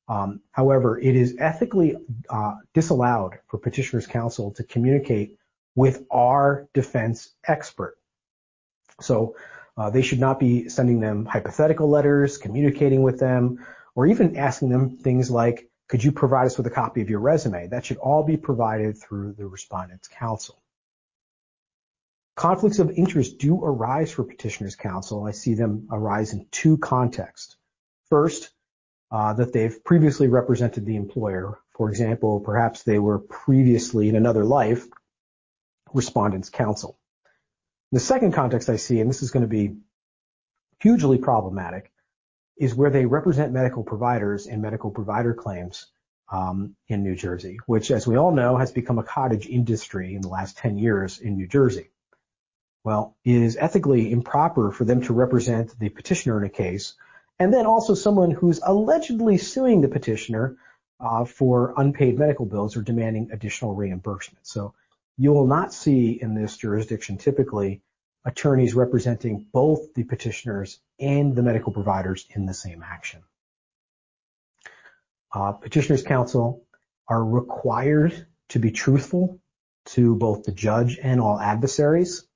Um, 0.08 0.40
however, 0.50 0.98
it 0.98 1.14
is 1.14 1.36
ethically 1.38 1.96
uh, 2.28 2.54
disallowed 2.74 3.38
for 3.46 3.58
petitioner's 3.58 4.06
counsel 4.06 4.50
to 4.52 4.64
communicate 4.64 5.36
with 5.74 6.04
our 6.10 6.68
defense 6.74 7.30
expert. 7.46 7.96
So 9.00 9.36
uh, 9.76 9.90
they 9.90 10.02
should 10.02 10.20
not 10.20 10.38
be 10.38 10.68
sending 10.68 11.00
them 11.00 11.24
hypothetical 11.24 11.88
letters, 11.88 12.38
communicating 12.38 13.02
with 13.02 13.18
them, 13.18 13.64
or 13.94 14.06
even 14.06 14.36
asking 14.36 14.68
them 14.68 14.98
things 14.98 15.30
like, 15.30 15.68
could 15.88 16.04
you 16.04 16.12
provide 16.12 16.46
us 16.46 16.56
with 16.56 16.66
a 16.66 16.70
copy 16.70 17.02
of 17.02 17.10
your 17.10 17.20
resume? 17.20 17.66
That 17.66 17.84
should 17.84 17.96
all 17.96 18.22
be 18.22 18.36
provided 18.36 18.96
through 18.96 19.32
the 19.32 19.46
respondent's 19.46 20.08
counsel. 20.08 20.62
Conflicts 22.36 22.78
of 22.78 22.92
interest 22.92 23.38
do 23.38 23.62
arise 23.62 24.12
for 24.12 24.22
petitioner's 24.22 24.76
counsel. 24.76 25.24
I 25.24 25.32
see 25.32 25.54
them 25.54 25.88
arise 25.90 26.32
in 26.32 26.46
two 26.50 26.78
contexts. 26.78 27.56
First, 28.08 28.50
uh, 29.10 29.32
that 29.34 29.52
they've 29.52 29.84
previously 29.84 30.28
represented 30.28 30.86
the 30.86 30.96
employer. 30.96 31.58
For 31.70 31.90
example, 31.90 32.40
perhaps 32.40 32.84
they 32.84 32.98
were 32.98 33.18
previously 33.18 34.08
in 34.08 34.14
another 34.14 34.44
life 34.44 34.86
respondent's 35.92 36.50
counsel. 36.50 36.99
The 37.92 38.00
second 38.00 38.32
context 38.32 38.70
I 38.70 38.76
see, 38.76 39.00
and 39.00 39.10
this 39.10 39.22
is 39.22 39.32
going 39.32 39.42
to 39.42 39.48
be 39.48 39.76
hugely 40.80 41.18
problematic, 41.18 41.90
is 42.56 42.74
where 42.74 42.90
they 42.90 43.04
represent 43.04 43.52
medical 43.52 43.82
providers 43.82 44.46
in 44.46 44.60
medical 44.60 44.90
provider 44.90 45.34
claims 45.34 45.86
um, 46.30 46.76
in 46.86 47.02
New 47.02 47.16
Jersey, 47.16 47.58
which, 47.66 47.90
as 47.90 48.06
we 48.06 48.16
all 48.16 48.30
know, 48.30 48.56
has 48.56 48.70
become 48.70 48.98
a 48.98 49.02
cottage 49.02 49.46
industry 49.46 50.14
in 50.14 50.20
the 50.20 50.28
last 50.28 50.56
10 50.58 50.78
years 50.78 51.18
in 51.18 51.36
New 51.36 51.48
Jersey. 51.48 51.90
Well, 52.84 53.16
it 53.24 53.34
is 53.34 53.56
ethically 53.56 54.12
improper 54.12 54.70
for 54.70 54.84
them 54.84 55.02
to 55.02 55.12
represent 55.12 55.76
the 55.78 55.88
petitioner 55.88 56.38
in 56.38 56.44
a 56.44 56.50
case, 56.50 56.94
and 57.38 57.52
then 57.52 57.66
also 57.66 57.94
someone 57.94 58.30
who's 58.30 58.60
allegedly 58.62 59.36
suing 59.38 59.80
the 59.80 59.88
petitioner 59.88 60.56
uh, 61.00 61.24
for 61.24 61.74
unpaid 61.76 62.18
medical 62.18 62.46
bills 62.46 62.76
or 62.76 62.82
demanding 62.82 63.30
additional 63.32 63.74
reimbursement. 63.74 64.46
So 64.46 64.74
you 65.20 65.34
will 65.34 65.46
not 65.46 65.74
see 65.74 66.12
in 66.12 66.34
this 66.34 66.56
jurisdiction 66.56 67.18
typically 67.18 67.82
attorneys 68.24 68.72
representing 68.72 69.46
both 69.52 69.92
the 69.92 70.02
petitioners 70.02 70.80
and 70.98 71.36
the 71.36 71.42
medical 71.42 71.74
providers 71.74 72.26
in 72.34 72.46
the 72.46 72.54
same 72.54 72.82
action. 72.82 73.20
Uh, 75.30 75.52
petitioners 75.52 76.02
counsel 76.02 76.64
are 77.06 77.22
required 77.22 78.26
to 78.48 78.58
be 78.58 78.70
truthful 78.70 79.38
to 79.84 80.14
both 80.16 80.44
the 80.44 80.52
judge 80.52 80.98
and 81.02 81.20
all 81.20 81.38
adversaries. 81.38 82.26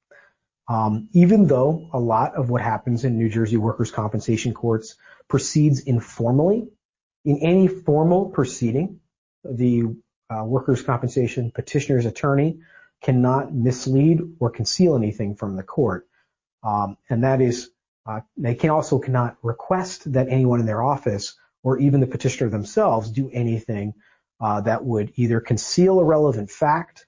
Um, 0.69 1.09
even 1.15 1.47
though 1.47 1.89
a 1.91 1.99
lot 1.99 2.35
of 2.35 2.51
what 2.51 2.61
happens 2.61 3.07
in 3.07 3.17
New 3.17 3.31
Jersey 3.31 3.57
workers' 3.57 3.91
compensation 3.91 4.53
courts 4.53 4.95
proceeds 5.27 5.81
informally, 5.81 6.69
in 7.25 7.39
any 7.39 7.67
formal 7.67 8.29
proceeding, 8.29 9.01
the 9.43 9.85
uh, 10.29 10.45
workers' 10.45 10.83
compensation 10.83 11.51
petitioner's 11.51 12.05
attorney 12.05 12.59
cannot 13.03 13.55
mislead 13.55 14.21
or 14.41 14.51
conceal 14.51 14.97
anything 14.97 15.35
from 15.35 15.57
the 15.57 15.63
court. 15.63 16.07
Um, 16.63 16.97
and 17.11 17.25
that 17.25 17.41
is, 17.41 17.71
uh, 18.07 18.21
they 18.37 18.55
can 18.55 18.71
also 18.71 18.99
cannot 18.99 19.37
request 19.43 20.13
that 20.13 20.29
anyone 20.29 20.61
in 20.61 20.67
their 20.67 20.83
office 20.83 21.37
or 21.63 21.79
even 21.79 22.01
the 22.01 22.07
petitioner 22.07 22.51
themselves 22.51 23.11
do 23.11 23.31
anything 23.33 23.95
uh, 24.41 24.61
that 24.63 24.85
would 24.85 25.13
either 25.17 25.41
conceal 25.41 25.99
a 25.99 26.05
relevant 26.05 26.51
fact, 26.51 27.07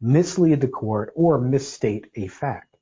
mislead 0.00 0.60
the 0.60 0.68
court, 0.68 1.12
or 1.14 1.38
misstate 1.38 2.10
a 2.14 2.26
fact. 2.28 2.76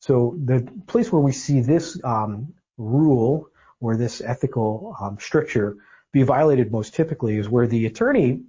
So 0.00 0.36
the 0.44 0.68
place 0.86 1.10
where 1.10 1.20
we 1.20 1.32
see 1.32 1.60
this 1.60 1.98
um, 2.04 2.54
rule 2.76 3.48
or 3.80 3.96
this 3.96 4.20
ethical 4.20 4.96
um, 5.00 5.18
stricture 5.18 5.76
be 6.12 6.22
violated 6.22 6.70
most 6.70 6.94
typically 6.94 7.36
is 7.36 7.48
where 7.48 7.66
the 7.66 7.86
attorney 7.86 8.42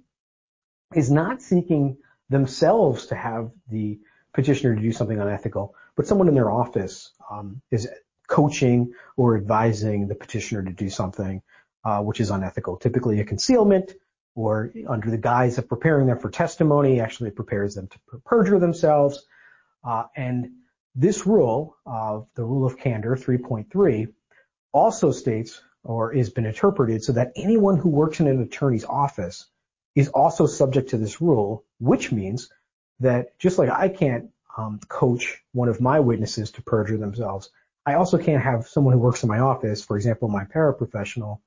is 0.94 1.10
not 1.10 1.42
seeking 1.42 1.96
themselves 2.28 3.06
to 3.06 3.14
have 3.14 3.50
the 3.70 3.98
petitioner 4.32 4.74
to 4.74 4.80
do 4.80 4.92
something 4.92 5.18
unethical, 5.18 5.74
but 5.96 6.06
someone 6.06 6.28
in 6.28 6.34
their 6.34 6.50
office 6.50 7.12
um, 7.30 7.60
is 7.70 7.88
coaching 8.28 8.92
or 9.16 9.36
advising 9.36 10.08
the 10.08 10.14
petitioner 10.14 10.62
to 10.62 10.72
do 10.72 10.90
something 10.90 11.42
uh, 11.84 12.02
which 12.02 12.20
is 12.20 12.30
unethical, 12.30 12.76
typically 12.76 13.20
a 13.20 13.24
concealment 13.24 13.94
or 14.34 14.72
under 14.88 15.10
the 15.10 15.16
guise 15.16 15.56
of 15.56 15.68
preparing 15.68 16.06
them 16.06 16.18
for 16.18 16.28
testimony, 16.28 17.00
actually 17.00 17.30
prepares 17.30 17.74
them 17.74 17.86
to 17.86 17.98
perjure 18.24 18.58
themselves. 18.58 19.24
Uh, 19.82 20.04
and 20.16 20.50
this 20.94 21.26
rule 21.26 21.76
of 21.86 22.26
the 22.34 22.44
rule 22.44 22.66
of 22.66 22.76
candor 22.76 23.16
3.3 23.16 24.12
also 24.72 25.12
states 25.12 25.62
or 25.84 26.12
has 26.12 26.28
been 26.28 26.44
interpreted 26.44 27.02
so 27.04 27.12
that 27.12 27.32
anyone 27.36 27.76
who 27.76 27.88
works 27.88 28.20
in 28.20 28.26
an 28.26 28.42
attorney's 28.42 28.84
office 28.84 29.46
is 29.96 30.08
also 30.08 30.46
subject 30.46 30.90
to 30.90 30.98
this 30.98 31.20
rule, 31.20 31.64
which 31.80 32.12
means 32.12 32.50
that 33.00 33.36
just 33.40 33.58
like 33.58 33.70
I 33.70 33.88
can't 33.88 34.30
um, 34.56 34.78
coach 34.88 35.42
one 35.52 35.68
of 35.68 35.80
my 35.80 35.98
witnesses 35.98 36.52
to 36.52 36.62
perjure 36.62 36.98
themselves, 36.98 37.50
I 37.84 37.94
also 37.94 38.18
can't 38.18 38.42
have 38.42 38.68
someone 38.68 38.92
who 38.92 39.00
works 39.00 39.22
in 39.22 39.28
my 39.28 39.40
office, 39.40 39.84
for 39.84 39.96
example, 39.96 40.28
my 40.28 40.44
paraprofessional, 40.44 41.40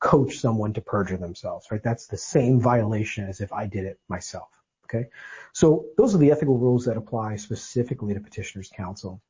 coach 0.00 0.38
someone 0.38 0.72
to 0.74 0.80
perjure 0.80 1.16
themselves, 1.16 1.66
right? 1.70 1.82
That's 1.82 2.06
the 2.06 2.16
same 2.16 2.60
violation 2.60 3.28
as 3.28 3.40
if 3.40 3.52
I 3.52 3.66
did 3.66 3.84
it 3.84 3.98
myself. 4.08 4.48
Okay. 4.84 5.08
So 5.52 5.86
those 5.96 6.14
are 6.14 6.18
the 6.18 6.30
ethical 6.30 6.56
rules 6.56 6.86
that 6.86 6.96
apply 6.96 7.36
specifically 7.36 8.14
to 8.14 8.20
petitioners 8.20 8.70
counsel. 8.74 9.20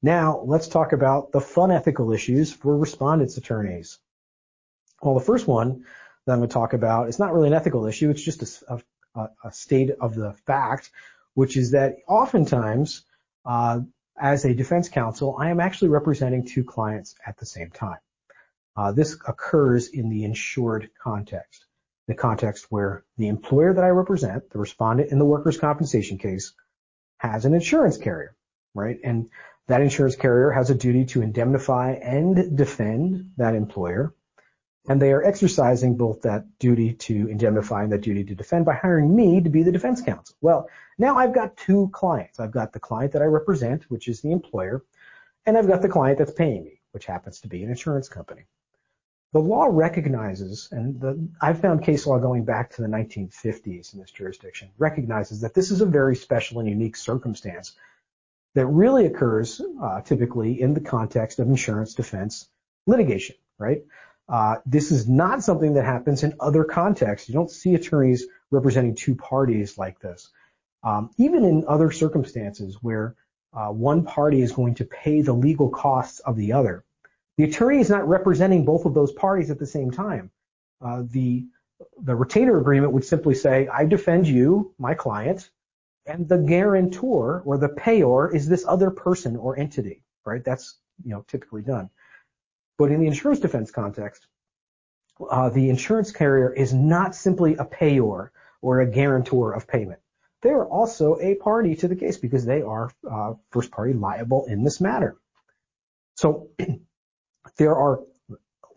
Now 0.00 0.42
let's 0.46 0.68
talk 0.68 0.92
about 0.92 1.32
the 1.32 1.40
fun 1.40 1.70
ethical 1.70 2.12
issues 2.12 2.52
for 2.52 2.76
respondents 2.76 3.36
attorneys. 3.36 3.98
Well, 5.02 5.14
the 5.14 5.24
first 5.24 5.46
one 5.48 5.84
that 6.26 6.32
I'm 6.32 6.38
going 6.38 6.48
to 6.48 6.52
talk 6.52 6.72
about 6.72 7.08
it's 7.08 7.18
not 7.18 7.32
really 7.32 7.48
an 7.48 7.54
ethical 7.54 7.86
issue. 7.86 8.10
It's 8.10 8.22
just 8.22 8.62
a, 8.68 8.82
a, 9.14 9.28
a 9.44 9.52
state 9.52 9.90
of 10.00 10.14
the 10.14 10.32
fact, 10.46 10.90
which 11.34 11.56
is 11.56 11.72
that 11.72 11.96
oftentimes, 12.08 13.04
uh, 13.44 13.80
as 14.20 14.44
a 14.44 14.54
defense 14.54 14.88
counsel, 14.88 15.36
I 15.38 15.50
am 15.50 15.60
actually 15.60 15.88
representing 15.88 16.46
two 16.46 16.64
clients 16.64 17.14
at 17.26 17.38
the 17.38 17.46
same 17.46 17.70
time. 17.70 17.98
Uh, 18.76 18.92
this 18.92 19.16
occurs 19.26 19.88
in 19.88 20.10
the 20.10 20.24
insured 20.24 20.90
context 21.02 21.66
the 22.08 22.14
context 22.14 22.66
where 22.70 23.04
the 23.16 23.28
employer 23.28 23.72
that 23.74 23.84
I 23.84 23.88
represent, 23.88 24.50
the 24.50 24.58
respondent 24.58 25.12
in 25.12 25.18
the 25.18 25.24
workers' 25.24 25.58
compensation 25.58 26.18
case, 26.18 26.52
has 27.18 27.44
an 27.44 27.54
insurance 27.54 27.96
carrier, 27.96 28.34
right? 28.74 28.98
And 29.04 29.30
that 29.68 29.80
insurance 29.80 30.16
carrier 30.16 30.50
has 30.50 30.70
a 30.70 30.74
duty 30.74 31.04
to 31.06 31.22
indemnify 31.22 31.92
and 31.92 32.56
defend 32.56 33.32
that 33.36 33.54
employer. 33.54 34.14
And 34.88 35.00
they 35.00 35.12
are 35.12 35.22
exercising 35.22 35.96
both 35.96 36.22
that 36.22 36.44
duty 36.58 36.94
to 36.94 37.28
indemnify 37.28 37.84
and 37.84 37.92
that 37.92 38.00
duty 38.00 38.24
to 38.24 38.34
defend 38.34 38.64
by 38.64 38.74
hiring 38.74 39.14
me 39.14 39.40
to 39.40 39.48
be 39.48 39.62
the 39.62 39.70
defense 39.70 40.02
counsel. 40.02 40.34
Well, 40.40 40.68
now 40.98 41.16
I've 41.16 41.34
got 41.34 41.56
two 41.56 41.88
clients. 41.92 42.40
I've 42.40 42.50
got 42.50 42.72
the 42.72 42.80
client 42.80 43.12
that 43.12 43.22
I 43.22 43.26
represent, 43.26 43.84
which 43.90 44.08
is 44.08 44.20
the 44.20 44.32
employer, 44.32 44.84
and 45.46 45.56
I've 45.56 45.68
got 45.68 45.82
the 45.82 45.88
client 45.88 46.18
that's 46.18 46.32
paying 46.32 46.64
me, 46.64 46.80
which 46.90 47.06
happens 47.06 47.40
to 47.40 47.48
be 47.48 47.62
an 47.62 47.70
insurance 47.70 48.08
company. 48.08 48.42
The 49.32 49.40
law 49.40 49.66
recognizes, 49.70 50.68
and 50.72 51.00
the, 51.00 51.28
I've 51.40 51.60
found 51.60 51.82
case 51.82 52.06
law 52.06 52.18
going 52.18 52.44
back 52.44 52.70
to 52.72 52.82
the 52.82 52.88
1950s 52.88 53.94
in 53.94 54.00
this 54.00 54.10
jurisdiction, 54.10 54.68
recognizes 54.76 55.40
that 55.40 55.54
this 55.54 55.70
is 55.70 55.80
a 55.80 55.86
very 55.86 56.16
special 56.16 56.60
and 56.60 56.68
unique 56.68 56.96
circumstance 56.96 57.72
that 58.54 58.66
really 58.66 59.06
occurs 59.06 59.62
uh, 59.82 60.02
typically 60.02 60.60
in 60.60 60.74
the 60.74 60.80
context 60.80 61.38
of 61.38 61.48
insurance 61.48 61.94
defense 61.94 62.48
litigation, 62.86 63.36
right? 63.58 63.82
Uh, 64.28 64.56
this 64.64 64.90
is 64.90 65.08
not 65.08 65.42
something 65.42 65.74
that 65.74 65.84
happens 65.84 66.22
in 66.22 66.34
other 66.40 66.64
contexts. 66.64 67.28
You 67.28 67.34
don't 67.34 67.50
see 67.50 67.74
attorneys 67.74 68.26
representing 68.50 68.94
two 68.94 69.14
parties 69.14 69.76
like 69.76 70.00
this. 70.00 70.30
Um, 70.84 71.10
even 71.18 71.44
in 71.44 71.64
other 71.68 71.90
circumstances 71.90 72.78
where 72.82 73.14
uh, 73.52 73.68
one 73.68 74.04
party 74.04 74.42
is 74.42 74.52
going 74.52 74.74
to 74.76 74.84
pay 74.84 75.20
the 75.20 75.32
legal 75.32 75.68
costs 75.68 76.20
of 76.20 76.36
the 76.36 76.52
other, 76.52 76.84
the 77.36 77.44
attorney 77.44 77.80
is 77.80 77.90
not 77.90 78.08
representing 78.08 78.64
both 78.64 78.84
of 78.84 78.94
those 78.94 79.12
parties 79.12 79.50
at 79.50 79.58
the 79.58 79.66
same 79.66 79.90
time. 79.90 80.30
Uh, 80.80 81.02
the 81.10 81.46
the 82.02 82.14
retainer 82.14 82.58
agreement 82.60 82.92
would 82.92 83.04
simply 83.04 83.34
say, 83.34 83.66
I 83.66 83.84
defend 83.84 84.28
you, 84.28 84.72
my 84.78 84.94
client, 84.94 85.50
and 86.06 86.28
the 86.28 86.38
guarantor 86.38 87.42
or 87.44 87.58
the 87.58 87.68
payor 87.68 88.32
is 88.34 88.48
this 88.48 88.64
other 88.66 88.90
person 88.90 89.36
or 89.36 89.58
entity, 89.58 90.02
right? 90.24 90.44
That's 90.44 90.78
you 91.04 91.10
know 91.10 91.24
typically 91.28 91.62
done. 91.62 91.90
But 92.82 92.90
in 92.90 92.98
the 92.98 93.06
insurance 93.06 93.38
defense 93.38 93.70
context, 93.70 94.26
uh, 95.30 95.50
the 95.50 95.70
insurance 95.70 96.10
carrier 96.10 96.52
is 96.52 96.74
not 96.74 97.14
simply 97.14 97.54
a 97.54 97.64
payor 97.64 98.30
or 98.60 98.80
a 98.80 98.90
guarantor 98.90 99.52
of 99.52 99.68
payment. 99.68 100.00
They 100.42 100.50
are 100.50 100.66
also 100.66 101.16
a 101.20 101.36
party 101.36 101.76
to 101.76 101.86
the 101.86 101.94
case 101.94 102.16
because 102.16 102.44
they 102.44 102.60
are 102.60 102.90
uh, 103.08 103.34
first 103.52 103.70
party 103.70 103.92
liable 103.92 104.46
in 104.46 104.64
this 104.64 104.80
matter. 104.80 105.16
So 106.16 106.48
there 107.56 107.76
are 107.76 108.00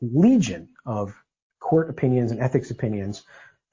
legion 0.01 0.69
of 0.85 1.15
court 1.59 1.89
opinions 1.89 2.29
and 2.29 2.39
ethics 2.39 2.69
opinions 2.69 3.23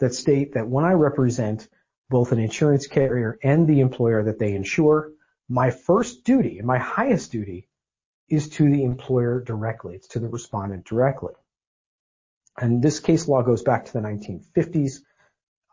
that 0.00 0.14
state 0.14 0.54
that 0.54 0.66
when 0.66 0.86
I 0.86 0.92
represent 0.92 1.68
both 2.08 2.32
an 2.32 2.38
insurance 2.38 2.86
carrier 2.86 3.38
and 3.42 3.68
the 3.68 3.80
employer 3.80 4.22
that 4.22 4.38
they 4.38 4.54
insure, 4.54 5.12
my 5.50 5.70
first 5.70 6.24
duty 6.24 6.56
and 6.56 6.66
my 6.66 6.78
highest 6.78 7.32
duty 7.32 7.68
is 8.32 8.48
to 8.48 8.70
the 8.70 8.82
employer 8.82 9.42
directly. 9.42 9.94
It's 9.94 10.08
to 10.08 10.18
the 10.18 10.28
respondent 10.28 10.86
directly. 10.86 11.34
And 12.58 12.82
this 12.82 12.98
case 12.98 13.28
law 13.28 13.42
goes 13.42 13.62
back 13.62 13.84
to 13.84 13.92
the 13.92 14.00
1950s 14.00 15.00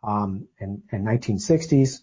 um, 0.04 0.50
and, 0.60 0.84
and 0.92 1.08
1960s 1.08 2.02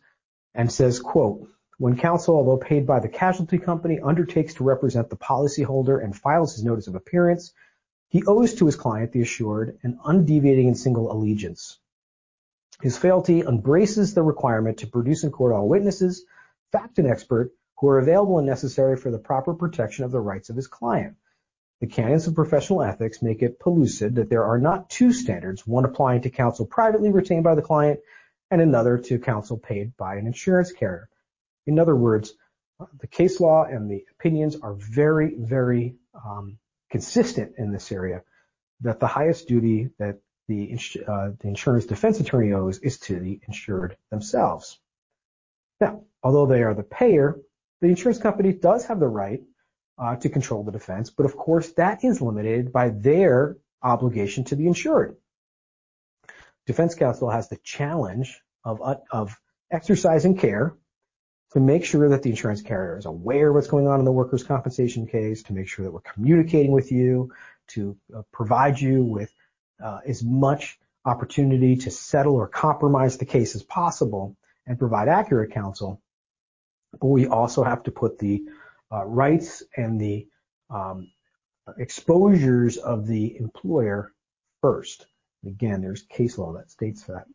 and 0.54 0.72
says, 0.72 0.98
quote, 0.98 1.46
when 1.76 1.98
counsel, 1.98 2.36
although 2.36 2.56
paid 2.56 2.86
by 2.86 3.00
the 3.00 3.08
casualty 3.08 3.58
company, 3.58 4.00
undertakes 4.00 4.54
to 4.54 4.64
represent 4.64 5.10
the 5.10 5.16
policyholder 5.16 6.02
and 6.02 6.16
files 6.16 6.54
his 6.54 6.64
notice 6.64 6.86
of 6.86 6.94
appearance, 6.94 7.52
he 8.08 8.24
owes 8.26 8.54
to 8.54 8.64
his 8.64 8.76
client, 8.76 9.12
the 9.12 9.20
assured, 9.20 9.78
an 9.82 9.98
undeviating 10.06 10.68
and 10.68 10.78
single 10.78 11.12
allegiance. 11.12 11.78
His 12.80 12.96
fealty 12.96 13.40
embraces 13.40 14.14
the 14.14 14.22
requirement 14.22 14.78
to 14.78 14.86
produce 14.86 15.22
in 15.22 15.32
court 15.32 15.52
all 15.52 15.68
witnesses, 15.68 16.24
fact 16.72 16.98
and 16.98 17.08
expert, 17.08 17.52
who 17.78 17.88
are 17.88 17.98
available 17.98 18.38
and 18.38 18.46
necessary 18.46 18.96
for 18.96 19.10
the 19.10 19.18
proper 19.18 19.54
protection 19.54 20.04
of 20.04 20.10
the 20.10 20.20
rights 20.20 20.50
of 20.50 20.56
his 20.56 20.66
client. 20.66 21.16
The 21.80 21.86
canons 21.86 22.26
of 22.26 22.34
professional 22.34 22.82
ethics 22.82 23.20
make 23.20 23.42
it 23.42 23.60
pellucid 23.60 24.14
that 24.14 24.30
there 24.30 24.44
are 24.44 24.58
not 24.58 24.88
two 24.88 25.12
standards, 25.12 25.66
one 25.66 25.84
applying 25.84 26.22
to 26.22 26.30
counsel 26.30 26.64
privately 26.64 27.10
retained 27.10 27.44
by 27.44 27.54
the 27.54 27.62
client 27.62 28.00
and 28.50 28.60
another 28.60 28.96
to 28.96 29.18
counsel 29.18 29.58
paid 29.58 29.96
by 29.96 30.16
an 30.16 30.26
insurance 30.26 30.72
carrier. 30.72 31.08
In 31.66 31.78
other 31.78 31.94
words, 31.94 32.32
the 33.00 33.06
case 33.06 33.40
law 33.40 33.64
and 33.64 33.90
the 33.90 34.04
opinions 34.10 34.56
are 34.56 34.74
very, 34.74 35.34
very 35.36 35.96
um, 36.14 36.58
consistent 36.90 37.54
in 37.58 37.72
this 37.72 37.92
area 37.92 38.22
that 38.80 39.00
the 39.00 39.06
highest 39.06 39.48
duty 39.48 39.90
that 39.98 40.18
the, 40.48 40.78
uh, 41.06 41.30
the 41.40 41.48
insurance 41.48 41.86
defense 41.86 42.20
attorney 42.20 42.52
owes 42.52 42.78
is 42.78 42.98
to 43.00 43.18
the 43.18 43.40
insured 43.46 43.96
themselves. 44.10 44.78
Now, 45.80 46.04
although 46.22 46.46
they 46.46 46.62
are 46.62 46.74
the 46.74 46.82
payer, 46.82 47.38
the 47.80 47.88
insurance 47.88 48.18
company 48.18 48.52
does 48.52 48.86
have 48.86 49.00
the 49.00 49.08
right 49.08 49.42
uh, 49.98 50.16
to 50.16 50.28
control 50.28 50.64
the 50.64 50.72
defense, 50.72 51.10
but 51.10 51.26
of 51.26 51.36
course 51.36 51.70
that 51.72 52.04
is 52.04 52.20
limited 52.20 52.72
by 52.72 52.90
their 52.90 53.56
obligation 53.82 54.44
to 54.44 54.56
the 54.56 54.66
insured. 54.66 55.16
Defense 56.66 56.94
counsel 56.94 57.30
has 57.30 57.48
the 57.48 57.58
challenge 57.62 58.40
of, 58.64 58.82
uh, 58.82 58.96
of 59.10 59.38
exercising 59.70 60.36
care 60.36 60.76
to 61.52 61.60
make 61.60 61.84
sure 61.84 62.08
that 62.10 62.22
the 62.22 62.30
insurance 62.30 62.60
carrier 62.60 62.98
is 62.98 63.06
aware 63.06 63.48
of 63.48 63.54
what's 63.54 63.68
going 63.68 63.86
on 63.86 64.00
in 64.00 64.04
the 64.04 64.12
workers' 64.12 64.42
compensation 64.42 65.06
case, 65.06 65.44
to 65.44 65.52
make 65.52 65.68
sure 65.68 65.84
that 65.84 65.92
we're 65.92 66.00
communicating 66.00 66.72
with 66.72 66.90
you, 66.90 67.32
to 67.68 67.96
uh, 68.14 68.22
provide 68.32 68.80
you 68.80 69.04
with 69.04 69.32
uh, 69.82 70.00
as 70.06 70.24
much 70.24 70.78
opportunity 71.04 71.76
to 71.76 71.90
settle 71.90 72.34
or 72.34 72.48
compromise 72.48 73.16
the 73.16 73.24
case 73.24 73.54
as 73.54 73.62
possible 73.62 74.36
and 74.66 74.78
provide 74.78 75.08
accurate 75.08 75.52
counsel. 75.52 76.02
But 77.00 77.08
we 77.08 77.26
also 77.26 77.62
have 77.62 77.82
to 77.84 77.90
put 77.90 78.18
the 78.18 78.44
uh, 78.92 79.04
rights 79.04 79.62
and 79.76 80.00
the 80.00 80.28
um, 80.70 81.10
exposures 81.78 82.76
of 82.76 83.06
the 83.06 83.36
employer 83.38 84.12
first. 84.62 85.06
Again, 85.44 85.80
there's 85.80 86.02
case 86.02 86.38
law 86.38 86.54
that 86.54 86.70
states 86.70 87.04
that. 87.04 87.26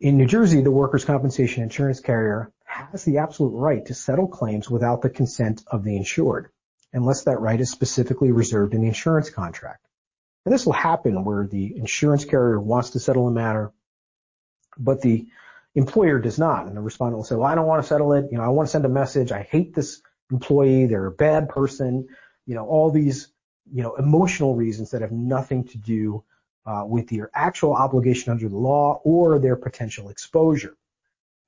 In 0.00 0.16
New 0.16 0.26
Jersey, 0.26 0.62
the 0.62 0.70
workers' 0.70 1.04
compensation 1.04 1.62
insurance 1.62 2.00
carrier 2.00 2.52
has 2.64 3.04
the 3.04 3.18
absolute 3.18 3.50
right 3.50 3.84
to 3.86 3.94
settle 3.94 4.28
claims 4.28 4.70
without 4.70 5.02
the 5.02 5.10
consent 5.10 5.62
of 5.66 5.84
the 5.84 5.96
insured, 5.96 6.50
unless 6.92 7.24
that 7.24 7.40
right 7.40 7.60
is 7.60 7.70
specifically 7.70 8.32
reserved 8.32 8.74
in 8.74 8.80
the 8.80 8.88
insurance 8.88 9.28
contract. 9.28 9.86
And 10.44 10.54
this 10.54 10.64
will 10.64 10.72
happen 10.72 11.24
where 11.24 11.46
the 11.46 11.76
insurance 11.76 12.24
carrier 12.24 12.58
wants 12.58 12.90
to 12.90 13.00
settle 13.00 13.28
a 13.28 13.30
matter, 13.30 13.72
but 14.78 15.02
the 15.02 15.26
employer 15.74 16.18
does 16.18 16.38
not. 16.38 16.66
And 16.66 16.76
the 16.76 16.80
respondent 16.80 17.16
will 17.16 17.24
say, 17.24 17.36
well, 17.36 17.46
I 17.46 17.54
don't 17.54 17.66
want 17.66 17.82
to 17.82 17.88
settle 17.88 18.12
it. 18.12 18.26
You 18.30 18.38
know, 18.38 18.44
I 18.44 18.48
want 18.48 18.68
to 18.68 18.70
send 18.70 18.84
a 18.84 18.88
message. 18.88 19.32
I 19.32 19.42
hate 19.42 19.74
this 19.74 20.02
employee. 20.30 20.86
They're 20.86 21.06
a 21.06 21.12
bad 21.12 21.48
person. 21.48 22.08
You 22.46 22.54
know, 22.54 22.66
all 22.66 22.90
these, 22.90 23.28
you 23.72 23.82
know, 23.82 23.94
emotional 23.94 24.54
reasons 24.54 24.90
that 24.90 25.02
have 25.02 25.12
nothing 25.12 25.64
to 25.68 25.78
do 25.78 26.24
uh, 26.66 26.84
with 26.86 27.12
your 27.12 27.30
actual 27.34 27.74
obligation 27.74 28.32
under 28.32 28.48
the 28.48 28.56
law 28.56 29.00
or 29.04 29.38
their 29.38 29.56
potential 29.56 30.08
exposure. 30.08 30.76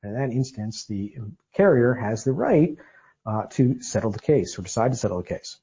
And 0.02 0.16
In 0.16 0.20
that 0.20 0.34
instance, 0.34 0.86
the 0.86 1.14
carrier 1.54 1.94
has 1.94 2.24
the 2.24 2.32
right 2.32 2.76
uh, 3.24 3.44
to 3.50 3.80
settle 3.82 4.10
the 4.10 4.18
case 4.18 4.58
or 4.58 4.62
decide 4.62 4.92
to 4.92 4.98
settle 4.98 5.18
the 5.18 5.28
case. 5.28 5.58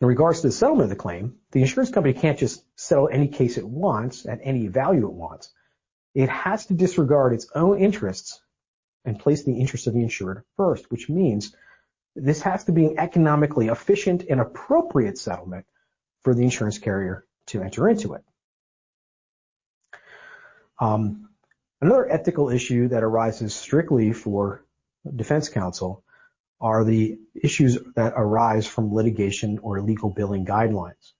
In 0.00 0.06
regards 0.06 0.40
to 0.40 0.46
the 0.46 0.52
settlement 0.52 0.84
of 0.84 0.90
the 0.90 1.02
claim, 1.02 1.38
the 1.50 1.60
insurance 1.60 1.90
company 1.90 2.14
can't 2.14 2.38
just 2.38 2.62
settle 2.76 3.08
any 3.10 3.28
case 3.28 3.58
it 3.58 3.66
wants 3.66 4.26
at 4.26 4.38
any 4.42 4.68
value 4.68 5.06
it 5.06 5.12
wants. 5.12 5.50
It 6.14 6.28
has 6.28 6.66
to 6.66 6.74
disregard 6.74 7.32
its 7.32 7.48
own 7.54 7.78
interests 7.78 8.40
and 9.04 9.18
place 9.18 9.44
the 9.44 9.58
interests 9.58 9.86
of 9.86 9.94
the 9.94 10.02
insured 10.02 10.44
first, 10.56 10.90
which 10.90 11.08
means 11.08 11.54
this 12.16 12.42
has 12.42 12.64
to 12.64 12.72
be 12.72 12.86
an 12.86 12.98
economically 12.98 13.68
efficient 13.68 14.24
and 14.28 14.40
appropriate 14.40 15.18
settlement 15.18 15.66
for 16.22 16.34
the 16.34 16.42
insurance 16.42 16.78
carrier 16.78 17.24
to 17.46 17.62
enter 17.62 17.88
into 17.88 18.14
it. 18.14 18.24
Um, 20.80 21.28
another 21.80 22.10
ethical 22.10 22.50
issue 22.50 22.88
that 22.88 23.02
arises 23.02 23.54
strictly 23.54 24.12
for 24.12 24.64
defense 25.14 25.48
counsel 25.48 26.04
are 26.60 26.84
the 26.84 27.18
issues 27.34 27.78
that 27.94 28.14
arise 28.16 28.66
from 28.66 28.92
litigation 28.92 29.58
or 29.58 29.80
legal 29.80 30.10
billing 30.10 30.44
guidelines. 30.44 31.12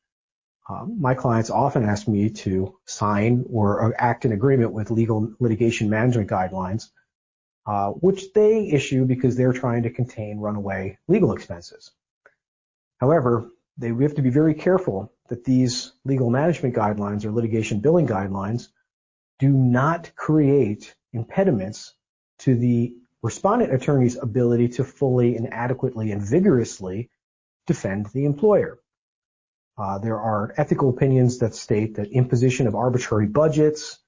Um, 0.69 1.01
my 1.01 1.15
clients 1.15 1.51
often 1.51 1.85
ask 1.85 2.07
me 2.07 2.29
to 2.31 2.77
sign 2.85 3.47
or 3.51 3.95
act 3.99 4.25
in 4.25 4.33
agreement 4.33 4.73
with 4.73 4.91
legal 4.91 5.33
litigation 5.41 5.89
management 5.89 6.29
guidelines, 6.29 6.91
uh, 7.67 7.91
which 7.91 8.33
they 8.35 8.69
issue 8.69 9.07
because 9.07 9.35
they're 9.35 9.53
trying 9.53 9.85
to 9.85 9.91
contain 9.91 10.39
runaway 10.39 10.99
legal 11.09 11.33
expenses. 11.33 11.91
However, 12.99 13.51
they, 13.79 13.93
we 13.93 14.05
have 14.05 14.17
to 14.17 14.23
be 14.23 14.31
very 14.31 14.55
careful 14.55 15.13
that 15.29 15.45
these 15.45 15.93
legal 16.05 16.29
management 16.29 16.75
guidelines 16.75 17.25
or 17.25 17.31
litigation 17.31 17.81
billing 17.81 18.07
guidelines 18.07 18.69
do 19.39 19.49
not 19.49 20.11
create 20.17 20.95
impediments 21.13 21.95
to 22.41 22.55
the 22.57 22.95
respondent 23.23 23.73
attorney's 23.73 24.17
ability 24.17 24.69
to 24.69 24.85
fully 24.85 25.37
and 25.37 25.53
adequately 25.53 26.13
and 26.13 26.23
vigorously 26.23 27.11
defend 27.67 28.07
the 28.13 28.25
employer. 28.25 28.79
Uh, 29.79 29.99
there 29.99 30.19
are 30.19 30.53
ethical 30.57 30.91
opinions 30.91 31.39
that 31.39 31.55
state 31.55 31.95
that 31.95 32.09
imposition 32.11 32.67
of 32.67 32.75
arbitrary 32.75 33.27
budgets, 33.27 33.99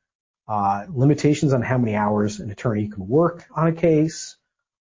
uh, 0.49 0.85
limitations 0.89 1.53
on 1.53 1.63
how 1.63 1.79
many 1.79 1.95
hours 1.95 2.41
an 2.41 2.51
attorney 2.51 2.89
can 2.89 3.07
work 3.07 3.47
on 3.55 3.69
a 3.69 3.73
case, 3.73 4.37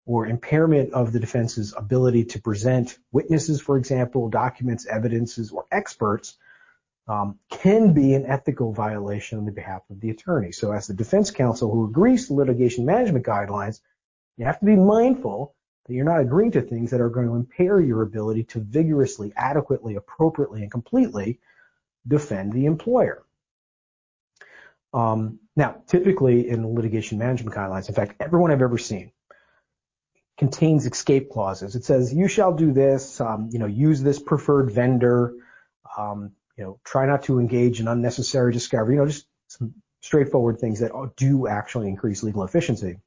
or 0.07 0.25
impairment 0.25 0.91
of 0.93 1.13
the 1.13 1.19
defense's 1.19 1.75
ability 1.77 2.25
to 2.25 2.41
present 2.41 2.97
witnesses, 3.11 3.61
for 3.61 3.77
example, 3.77 4.27
documents, 4.29 4.87
evidences, 4.87 5.51
or 5.51 5.65
experts, 5.71 6.35
um, 7.07 7.37
can 7.51 7.93
be 7.93 8.15
an 8.15 8.25
ethical 8.25 8.73
violation 8.73 9.37
on 9.37 9.45
the 9.45 9.51
behalf 9.51 9.83
of 9.91 9.99
the 9.99 10.09
attorney. 10.09 10.51
So 10.51 10.71
as 10.71 10.87
the 10.87 10.95
defense 10.95 11.29
counsel 11.29 11.71
who 11.71 11.85
agrees 11.85 12.27
to 12.27 12.33
litigation 12.33 12.85
management 12.85 13.23
guidelines, 13.23 13.81
you 14.37 14.45
have 14.45 14.59
to 14.59 14.65
be 14.65 14.75
mindful 14.75 15.53
that 15.89 15.95
you're 15.95 16.05
not 16.05 16.21
agreeing 16.21 16.51
to 16.51 16.61
things 16.61 16.91
that 16.91 17.01
are 17.01 17.09
going 17.09 17.27
to 17.27 17.33
impair 17.33 17.79
your 17.79 18.03
ability 18.03 18.43
to 18.43 18.59
vigorously, 18.59 19.33
adequately, 19.35 19.95
appropriately, 19.95 20.61
and 20.61 20.71
completely 20.71 21.39
defend 22.07 22.53
the 22.53 22.67
employer. 22.67 23.23
Um, 24.93 25.39
now, 25.55 25.81
typically 25.87 26.47
in 26.47 26.75
litigation 26.75 27.17
management 27.17 27.55
guidelines, 27.55 27.89
in 27.89 27.95
fact, 27.95 28.15
everyone 28.19 28.51
I've 28.51 28.61
ever 28.61 28.77
seen 28.77 29.11
contains 30.37 30.85
escape 30.85 31.31
clauses. 31.31 31.75
It 31.75 31.83
says 31.83 32.13
you 32.13 32.27
shall 32.27 32.53
do 32.53 32.71
this, 32.71 33.19
um, 33.19 33.49
you 33.51 33.57
know, 33.57 33.65
use 33.65 34.01
this 34.01 34.19
preferred 34.19 34.71
vendor, 34.71 35.33
um, 35.97 36.33
you 36.55 36.63
know, 36.63 36.79
try 36.83 37.07
not 37.07 37.23
to 37.23 37.39
engage 37.39 37.79
in 37.79 37.87
unnecessary 37.87 38.53
discovery, 38.53 38.93
you 38.93 39.01
know, 39.01 39.07
just 39.07 39.25
some 39.47 39.73
straightforward 40.01 40.59
things 40.59 40.81
that 40.81 40.91
do 41.17 41.47
actually 41.47 41.87
increase 41.87 42.21
legal 42.21 42.43
efficiency. 42.43 42.99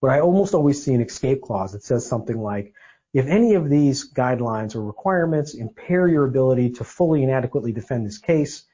But 0.00 0.10
I 0.10 0.20
almost 0.20 0.54
always 0.54 0.82
see 0.82 0.94
an 0.94 1.00
escape 1.00 1.42
clause 1.42 1.72
that 1.72 1.82
says 1.82 2.06
something 2.06 2.38
like, 2.38 2.74
if 3.14 3.26
any 3.26 3.54
of 3.54 3.70
these 3.70 4.12
guidelines 4.12 4.74
or 4.74 4.82
requirements 4.82 5.54
impair 5.54 6.06
your 6.06 6.24
ability 6.24 6.70
to 6.72 6.84
fully 6.84 7.22
and 7.22 7.32
adequately 7.32 7.72
defend 7.72 8.04
this 8.04 8.18
case, 8.18 8.64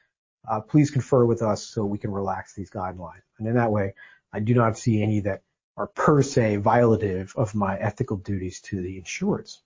uh, 0.49 0.61
please 0.61 0.91
confer 0.91 1.25
with 1.25 1.43
us 1.43 1.63
so 1.63 1.85
we 1.85 1.99
can 1.99 2.11
relax 2.11 2.55
these 2.55 2.71
guidelines. 2.71 3.23
And 3.39 3.47
in 3.47 3.55
that 3.55 3.71
way, 3.71 3.95
I 4.33 4.41
do 4.41 4.55
not 4.55 4.79
see 4.79 5.03
any 5.03 5.21
that 5.21 5.43
are 5.77 5.87
per 5.87 6.23
se 6.23 6.59
violative 6.59 7.37
of 7.37 7.55
my 7.55 7.79
ethical 7.79 8.17
duties 8.17 8.61
to 8.63 8.83
the 8.83 9.01
insureds. 9.01 9.59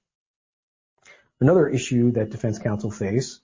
Another 1.41 1.69
issue 1.69 2.13
that 2.13 2.31
defense 2.31 2.59
counsel 2.59 2.91
face 2.91 3.41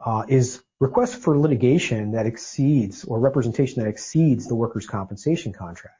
uh, 0.00 0.24
is 0.28 0.62
requests 0.80 1.14
for 1.14 1.38
litigation 1.38 2.12
that 2.12 2.26
exceeds 2.26 3.04
or 3.04 3.18
representation 3.18 3.82
that 3.82 3.88
exceeds 3.88 4.46
the 4.46 4.54
workers' 4.54 4.86
compensation 4.86 5.52
contract. 5.52 5.98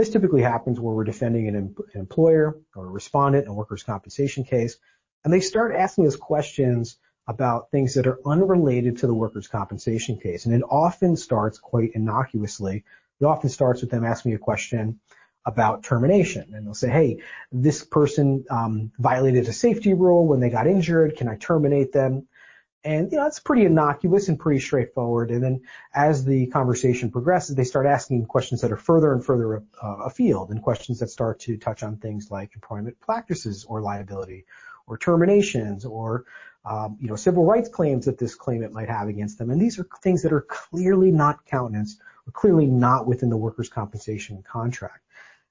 This 0.00 0.08
typically 0.08 0.40
happens 0.40 0.80
where 0.80 0.94
we're 0.94 1.04
defending 1.04 1.46
an, 1.46 1.56
em- 1.56 1.74
an 1.92 2.00
employer 2.00 2.56
or 2.74 2.86
a 2.86 2.88
respondent 2.88 3.44
in 3.44 3.50
a 3.50 3.52
workers' 3.52 3.82
compensation 3.82 4.44
case, 4.44 4.78
and 5.24 5.30
they 5.30 5.40
start 5.40 5.74
asking 5.74 6.06
us 6.06 6.16
questions 6.16 6.96
about 7.26 7.70
things 7.70 7.92
that 7.92 8.06
are 8.06 8.18
unrelated 8.24 8.96
to 8.96 9.06
the 9.06 9.12
workers' 9.12 9.46
compensation 9.46 10.18
case. 10.18 10.46
And 10.46 10.54
it 10.54 10.62
often 10.70 11.16
starts 11.16 11.58
quite 11.58 11.90
innocuously. 11.94 12.82
It 13.20 13.24
often 13.26 13.50
starts 13.50 13.82
with 13.82 13.90
them 13.90 14.06
asking 14.06 14.30
me 14.30 14.36
a 14.36 14.38
question 14.38 15.00
about 15.44 15.82
termination. 15.82 16.54
And 16.54 16.66
they'll 16.66 16.72
say, 16.72 16.88
hey, 16.88 17.20
this 17.52 17.84
person 17.84 18.46
um, 18.48 18.92
violated 18.98 19.48
a 19.48 19.52
safety 19.52 19.92
rule 19.92 20.26
when 20.26 20.40
they 20.40 20.48
got 20.48 20.66
injured. 20.66 21.18
Can 21.18 21.28
I 21.28 21.36
terminate 21.36 21.92
them? 21.92 22.26
And, 22.82 23.12
you 23.12 23.18
know, 23.18 23.26
it's 23.26 23.40
pretty 23.40 23.66
innocuous 23.66 24.28
and 24.28 24.38
pretty 24.38 24.60
straightforward. 24.60 25.30
And 25.30 25.42
then 25.42 25.60
as 25.94 26.24
the 26.24 26.46
conversation 26.46 27.10
progresses, 27.10 27.54
they 27.54 27.64
start 27.64 27.84
asking 27.84 28.24
questions 28.24 28.62
that 28.62 28.72
are 28.72 28.76
further 28.78 29.12
and 29.12 29.24
further 29.24 29.62
uh, 29.82 29.96
afield 30.04 30.50
and 30.50 30.62
questions 30.62 31.00
that 31.00 31.10
start 31.10 31.40
to 31.40 31.58
touch 31.58 31.82
on 31.82 31.98
things 31.98 32.30
like 32.30 32.54
employment 32.54 32.98
practices 33.00 33.66
or 33.68 33.82
liability 33.82 34.46
or 34.86 34.96
terminations 34.96 35.84
or, 35.84 36.24
um, 36.64 36.96
you 37.00 37.08
know, 37.08 37.16
civil 37.16 37.44
rights 37.44 37.68
claims 37.68 38.06
that 38.06 38.18
this 38.18 38.34
claimant 38.34 38.72
might 38.72 38.88
have 38.88 39.08
against 39.08 39.36
them. 39.38 39.50
And 39.50 39.60
these 39.60 39.78
are 39.78 39.86
things 40.02 40.22
that 40.22 40.32
are 40.32 40.40
clearly 40.40 41.10
not 41.10 41.44
countenanced 41.44 42.00
or 42.26 42.32
clearly 42.32 42.66
not 42.66 43.06
within 43.06 43.28
the 43.28 43.36
workers' 43.36 43.68
compensation 43.68 44.42
contract. 44.42 45.04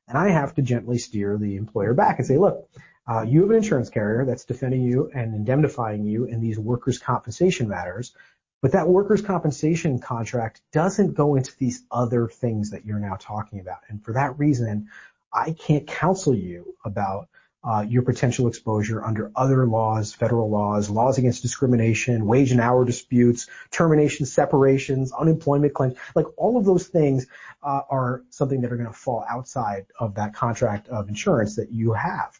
And 0.07 0.17
I 0.17 0.29
have 0.29 0.55
to 0.55 0.63
gently 0.63 0.97
steer 0.97 1.37
the 1.37 1.57
employer 1.57 1.93
back 1.93 2.17
and 2.17 2.27
say, 2.27 2.39
look, 2.39 2.67
uh, 3.09 3.23
you 3.23 3.41
have 3.41 3.49
an 3.49 3.55
insurance 3.55 3.89
carrier 3.89 4.23
that's 4.23 4.45
defending 4.45 4.83
you 4.83 5.09
and 5.15 5.33
indemnifying 5.33 6.05
you 6.05 6.25
in 6.25 6.41
these 6.41 6.59
workers' 6.59 6.99
compensation 6.99 7.67
matters, 7.67 8.13
but 8.61 8.73
that 8.73 8.87
workers' 8.87 9.21
compensation 9.21 9.97
contract 9.97 10.61
doesn't 10.71 11.15
go 11.15 11.35
into 11.35 11.51
these 11.57 11.83
other 11.91 12.27
things 12.27 12.69
that 12.69 12.85
you're 12.85 12.99
now 12.99 13.15
talking 13.19 13.59
about. 13.59 13.79
And 13.87 14.03
for 14.03 14.13
that 14.13 14.37
reason, 14.37 14.89
I 15.33 15.53
can't 15.53 15.87
counsel 15.87 16.35
you 16.35 16.75
about 16.85 17.29
uh, 17.63 17.83
your 17.87 18.03
potential 18.03 18.47
exposure 18.47 19.03
under 19.03 19.31
other 19.35 19.65
laws, 19.65 20.13
federal 20.13 20.49
laws, 20.49 20.89
laws 20.89 21.17
against 21.17 21.41
discrimination, 21.41 22.27
wage 22.27 22.51
and 22.51 22.61
hour 22.61 22.85
disputes, 22.85 23.47
termination 23.71 24.27
separations, 24.27 25.11
unemployment 25.11 25.73
claims. 25.73 25.95
Like 26.15 26.27
all 26.37 26.57
of 26.57 26.65
those 26.65 26.87
things 26.87 27.25
uh, 27.63 27.81
are 27.89 28.21
something 28.29 28.61
that 28.61 28.71
are 28.71 28.77
going 28.77 28.87
to 28.87 28.93
fall 28.93 29.25
outside 29.27 29.87
of 29.99 30.15
that 30.15 30.35
contract 30.35 30.89
of 30.89 31.09
insurance 31.09 31.55
that 31.55 31.71
you 31.71 31.93
have. 31.93 32.39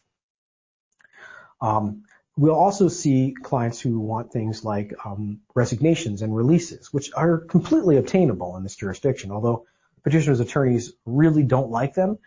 Um, 1.60 2.04
we'll 2.36 2.54
also 2.54 2.88
see 2.88 3.34
clients 3.42 3.80
who 3.80 4.00
want 4.00 4.32
things 4.32 4.64
like 4.64 4.94
um, 5.04 5.40
resignations 5.54 6.22
and 6.22 6.34
releases, 6.34 6.92
which 6.92 7.10
are 7.14 7.38
completely 7.38 7.96
obtainable 7.98 8.56
in 8.56 8.62
this 8.62 8.76
jurisdiction. 8.76 9.30
Although 9.30 9.66
petitioners' 10.02 10.40
attorneys 10.40 10.92
really 11.04 11.42
don't 11.42 11.70
like 11.70 11.94
them, 11.94 12.18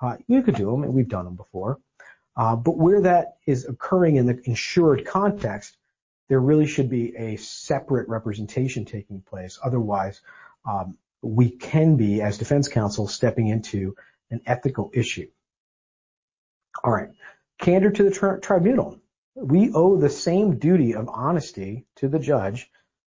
uh, 0.00 0.16
you 0.26 0.42
could 0.42 0.56
do 0.56 0.70
them, 0.70 0.82
and 0.82 0.92
we've 0.92 1.08
done 1.08 1.24
them 1.24 1.36
before. 1.36 1.78
Uh, 2.36 2.56
but 2.56 2.76
where 2.76 3.02
that 3.02 3.36
is 3.46 3.66
occurring 3.66 4.16
in 4.16 4.26
the 4.26 4.40
insured 4.44 5.06
context, 5.06 5.76
there 6.28 6.40
really 6.40 6.66
should 6.66 6.88
be 6.88 7.14
a 7.16 7.36
separate 7.36 8.08
representation 8.08 8.84
taking 8.84 9.20
place. 9.20 9.58
Otherwise, 9.62 10.20
um, 10.64 10.96
we 11.20 11.50
can 11.50 11.96
be, 11.96 12.20
as 12.20 12.38
defense 12.38 12.68
counsel, 12.68 13.06
stepping 13.06 13.48
into 13.48 13.94
an 14.30 14.40
ethical 14.46 14.90
issue. 14.92 15.28
All 16.82 16.92
right 16.92 17.10
candor 17.58 17.90
to 17.90 18.02
the 18.04 18.10
tri- 18.10 18.38
tribunal. 18.38 18.98
We 19.34 19.72
owe 19.72 19.96
the 19.96 20.10
same 20.10 20.58
duty 20.58 20.94
of 20.94 21.08
honesty 21.08 21.86
to 21.96 22.08
the 22.08 22.18
judge 22.18 22.70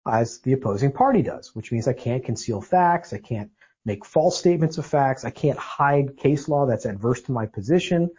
as 0.07 0.41
the 0.41 0.53
opposing 0.53 0.93
party 0.93 1.23
does, 1.23 1.55
which 1.55 1.71
means 1.71 1.87
I 1.87 1.93
can't 1.93 2.25
conceal 2.25 2.61
facts. 2.61 3.13
I 3.13 3.19
can't 3.19 3.51
make 3.85 4.05
false 4.05 4.39
statements 4.39 4.79
of 4.79 4.87
facts. 4.87 5.25
I 5.25 5.31
can't 5.31 5.59
hide 5.59 6.17
case 6.17 6.49
law 6.49 6.67
that's 6.67 6.87
adverse 6.87 7.23
to 7.23 7.33
my 7.33 7.47
position. 7.47 8.11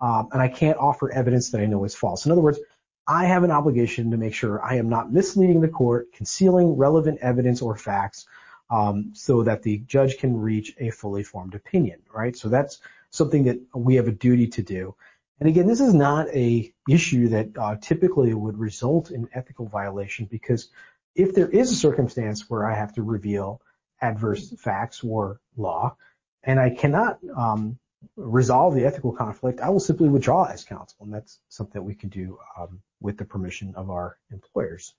Um, 0.00 0.28
and 0.32 0.42
I 0.42 0.48
can't 0.48 0.78
offer 0.78 1.12
evidence 1.12 1.50
that 1.50 1.60
I 1.60 1.66
know 1.66 1.84
is 1.84 1.94
false. 1.94 2.26
In 2.26 2.32
other 2.32 2.40
words, 2.40 2.58
I 3.06 3.26
have 3.26 3.44
an 3.44 3.50
obligation 3.50 4.10
to 4.10 4.16
make 4.16 4.34
sure 4.34 4.62
I 4.64 4.76
am 4.76 4.88
not 4.88 5.12
misleading 5.12 5.60
the 5.60 5.68
court, 5.68 6.12
concealing 6.12 6.76
relevant 6.76 7.18
evidence 7.20 7.60
or 7.62 7.76
facts, 7.76 8.26
um, 8.70 9.10
so 9.14 9.42
that 9.42 9.62
the 9.62 9.78
judge 9.78 10.18
can 10.18 10.36
reach 10.36 10.74
a 10.78 10.90
fully 10.90 11.22
formed 11.22 11.54
opinion, 11.54 12.00
right? 12.12 12.36
So 12.36 12.48
that's 12.48 12.78
something 13.10 13.44
that 13.44 13.58
we 13.74 13.96
have 13.96 14.08
a 14.08 14.12
duty 14.12 14.46
to 14.48 14.62
do. 14.62 14.94
And 15.40 15.48
again, 15.48 15.66
this 15.66 15.80
is 15.80 15.94
not 15.94 16.28
a 16.28 16.72
issue 16.88 17.28
that 17.28 17.48
uh, 17.58 17.76
typically 17.80 18.32
would 18.32 18.58
result 18.58 19.10
in 19.10 19.28
ethical 19.34 19.66
violation 19.66 20.26
because 20.30 20.68
if 21.14 21.34
there 21.34 21.48
is 21.48 21.70
a 21.70 21.76
circumstance 21.76 22.48
where 22.48 22.66
I 22.66 22.74
have 22.74 22.94
to 22.94 23.02
reveal 23.02 23.60
adverse 24.00 24.52
facts 24.58 25.02
or 25.04 25.40
law, 25.56 25.96
and 26.44 26.58
I 26.58 26.70
cannot 26.70 27.18
um, 27.36 27.78
resolve 28.16 28.74
the 28.74 28.84
ethical 28.84 29.12
conflict, 29.12 29.60
I 29.60 29.70
will 29.70 29.80
simply 29.80 30.08
withdraw 30.08 30.44
as 30.44 30.64
counsel, 30.64 31.04
and 31.04 31.14
that's 31.14 31.38
something 31.48 31.84
we 31.84 31.94
can 31.94 32.08
do 32.08 32.38
um, 32.58 32.80
with 33.00 33.16
the 33.16 33.24
permission 33.24 33.74
of 33.76 33.90
our 33.90 34.18
employers 34.30 34.94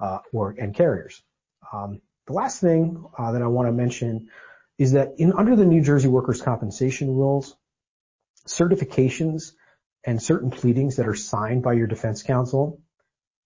uh, 0.00 0.18
or 0.32 0.54
and 0.58 0.74
carriers. 0.74 1.22
Um, 1.72 2.00
the 2.26 2.32
last 2.32 2.60
thing 2.60 3.04
uh, 3.18 3.32
that 3.32 3.42
I 3.42 3.46
want 3.46 3.68
to 3.68 3.72
mention 3.72 4.28
is 4.78 4.92
that 4.92 5.14
in 5.18 5.32
under 5.32 5.56
the 5.56 5.64
New 5.64 5.82
Jersey 5.82 6.08
workers' 6.08 6.42
compensation 6.42 7.14
rules, 7.14 7.56
certifications 8.46 9.52
and 10.04 10.22
certain 10.22 10.50
pleadings 10.50 10.96
that 10.96 11.08
are 11.08 11.14
signed 11.14 11.62
by 11.62 11.74
your 11.74 11.86
defense 11.86 12.22
counsel 12.22 12.80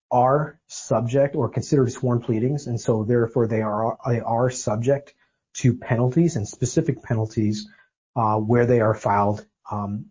are 0.09 0.59
subject 0.67 1.35
or 1.35 1.49
considered 1.49 1.91
sworn 1.91 2.21
pleadings, 2.21 2.67
and 2.67 2.79
so 2.79 3.03
therefore 3.03 3.47
they 3.47 3.61
are 3.61 3.97
they 4.07 4.19
are 4.19 4.49
subject 4.49 5.13
to 5.55 5.77
penalties 5.77 6.35
and 6.35 6.47
specific 6.47 7.03
penalties 7.03 7.67
uh, 8.15 8.37
where 8.37 8.65
they 8.65 8.79
are 8.79 8.93
filed 8.93 9.45
um, 9.71 10.05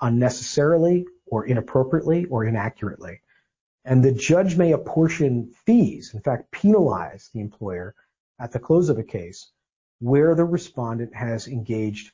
unnecessarily 0.00 1.06
or 1.26 1.46
inappropriately 1.46 2.26
or 2.26 2.44
inaccurately. 2.44 3.20
And 3.84 4.04
the 4.04 4.12
judge 4.12 4.56
may 4.56 4.72
apportion 4.72 5.54
fees, 5.64 6.12
in 6.14 6.20
fact, 6.20 6.50
penalize 6.50 7.30
the 7.32 7.40
employer 7.40 7.94
at 8.38 8.52
the 8.52 8.58
close 8.58 8.90
of 8.90 8.98
a 8.98 9.02
case 9.02 9.50
where 10.00 10.34
the 10.34 10.44
respondent 10.44 11.14
has 11.14 11.48
engaged 11.48 12.12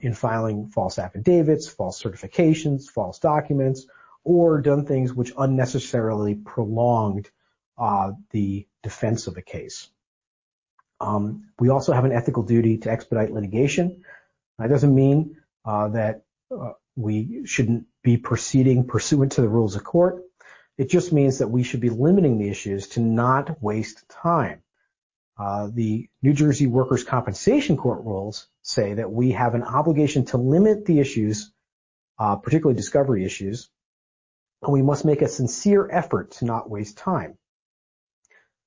in 0.00 0.14
filing 0.14 0.68
false 0.68 0.98
affidavits, 0.98 1.68
false 1.68 2.02
certifications, 2.02 2.88
false 2.88 3.18
documents, 3.18 3.86
or 4.22 4.60
done 4.60 4.86
things 4.86 5.12
which 5.12 5.32
unnecessarily 5.36 6.34
prolonged 6.34 7.30
uh, 7.76 8.12
the 8.30 8.66
defense 8.82 9.26
of 9.26 9.36
a 9.36 9.42
case. 9.42 9.88
Um, 11.00 11.48
we 11.58 11.68
also 11.68 11.92
have 11.92 12.04
an 12.04 12.12
ethical 12.12 12.42
duty 12.42 12.78
to 12.78 12.90
expedite 12.90 13.32
litigation. 13.32 14.04
That 14.58 14.70
doesn't 14.70 14.94
mean 14.94 15.36
uh, 15.64 15.88
that 15.88 16.22
uh, 16.50 16.72
we 16.96 17.42
shouldn't 17.44 17.86
be 18.02 18.16
proceeding 18.16 18.86
pursuant 18.86 19.32
to 19.32 19.40
the 19.40 19.48
rules 19.48 19.74
of 19.74 19.84
court. 19.84 20.22
It 20.78 20.88
just 20.90 21.12
means 21.12 21.38
that 21.38 21.48
we 21.48 21.62
should 21.62 21.80
be 21.80 21.90
limiting 21.90 22.38
the 22.38 22.48
issues 22.48 22.88
to 22.88 23.00
not 23.00 23.62
waste 23.62 24.08
time. 24.08 24.62
Uh, 25.36 25.68
the 25.72 26.08
New 26.22 26.32
Jersey 26.32 26.66
Workers' 26.66 27.04
Compensation 27.04 27.76
Court 27.76 28.04
rules 28.04 28.46
say 28.64 28.94
that 28.94 29.12
we 29.12 29.32
have 29.32 29.54
an 29.54 29.62
obligation 29.62 30.24
to 30.24 30.38
limit 30.38 30.86
the 30.86 30.98
issues, 30.98 31.52
uh, 32.18 32.36
particularly 32.36 32.76
discovery 32.76 33.24
issues, 33.24 33.68
and 34.62 34.72
we 34.72 34.82
must 34.82 35.04
make 35.04 35.20
a 35.22 35.28
sincere 35.28 35.88
effort 35.92 36.32
to 36.32 36.46
not 36.46 36.68
waste 36.68 36.96
time. 36.96 37.36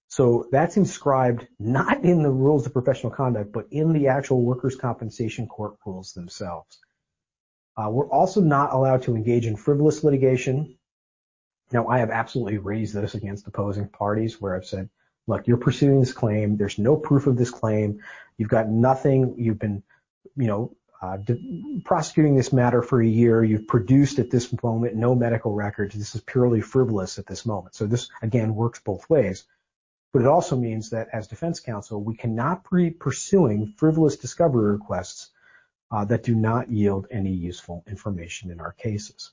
So 0.07 0.47
that's 0.51 0.77
inscribed 0.77 1.47
not 1.59 2.05
in 2.05 2.21
the 2.21 2.31
rules 2.31 2.65
of 2.65 2.73
professional 2.73 3.11
conduct, 3.11 3.51
but 3.51 3.67
in 3.71 3.91
the 3.91 4.07
actual 4.07 4.43
Workers' 4.43 4.75
Compensation 4.75 5.47
Court 5.47 5.73
rules 5.85 6.13
themselves. 6.13 6.79
Uh, 7.75 7.89
we're 7.89 8.09
also 8.09 8.39
not 8.39 8.73
allowed 8.73 9.01
to 9.03 9.15
engage 9.15 9.47
in 9.47 9.55
frivolous 9.55 10.03
litigation. 10.03 10.77
Now, 11.71 11.87
I 11.87 11.99
have 11.99 12.11
absolutely 12.11 12.59
raised 12.59 12.93
this 12.93 13.15
against 13.15 13.47
opposing 13.47 13.89
parties 13.89 14.39
where 14.39 14.55
I've 14.55 14.65
said, 14.65 14.89
look, 15.27 15.47
you're 15.47 15.57
pursuing 15.57 15.99
this 15.99 16.13
claim. 16.13 16.57
There's 16.57 16.79
no 16.79 16.95
proof 16.95 17.27
of 17.27 17.37
this 17.37 17.51
claim. 17.51 18.01
You've 18.37 18.49
got 18.49 18.69
nothing. 18.69 19.35
You've 19.37 19.59
been, 19.59 19.83
you 20.35 20.47
know, 20.47 20.75
uh, 21.01 21.17
prosecuting 21.85 22.35
this 22.35 22.51
matter 22.51 22.81
for 22.81 23.01
a 23.01 23.07
year. 23.07 23.43
You've 23.43 23.67
produced 23.67 24.17
at 24.17 24.31
this 24.31 24.51
moment 24.63 24.95
no 24.95 25.13
medical 25.13 25.53
records. 25.53 25.93
This 25.93 26.15
is 26.15 26.21
purely 26.21 26.61
frivolous 26.61 27.19
at 27.19 27.27
this 27.27 27.45
moment. 27.45 27.75
So 27.75 27.85
this 27.85 28.09
again 28.21 28.55
works 28.55 28.79
both 28.79 29.07
ways. 29.09 29.45
but 30.13 30.21
it 30.21 30.27
also 30.27 30.55
means 30.55 30.89
that 30.91 31.09
as 31.13 31.27
defense 31.27 31.59
counsel, 31.59 32.01
we 32.01 32.15
cannot 32.15 32.69
be 32.71 32.89
pursuing 32.89 33.73
frivolous 33.77 34.17
discovery 34.17 34.71
requests 34.71 35.29
uh, 35.91 36.05
that 36.05 36.23
do 36.23 36.33
not 36.33 36.71
yield 36.71 37.07
any 37.11 37.31
useful 37.31 37.83
information 37.87 38.49
in 38.49 38.59
our 38.59 38.71
cases. 38.71 39.31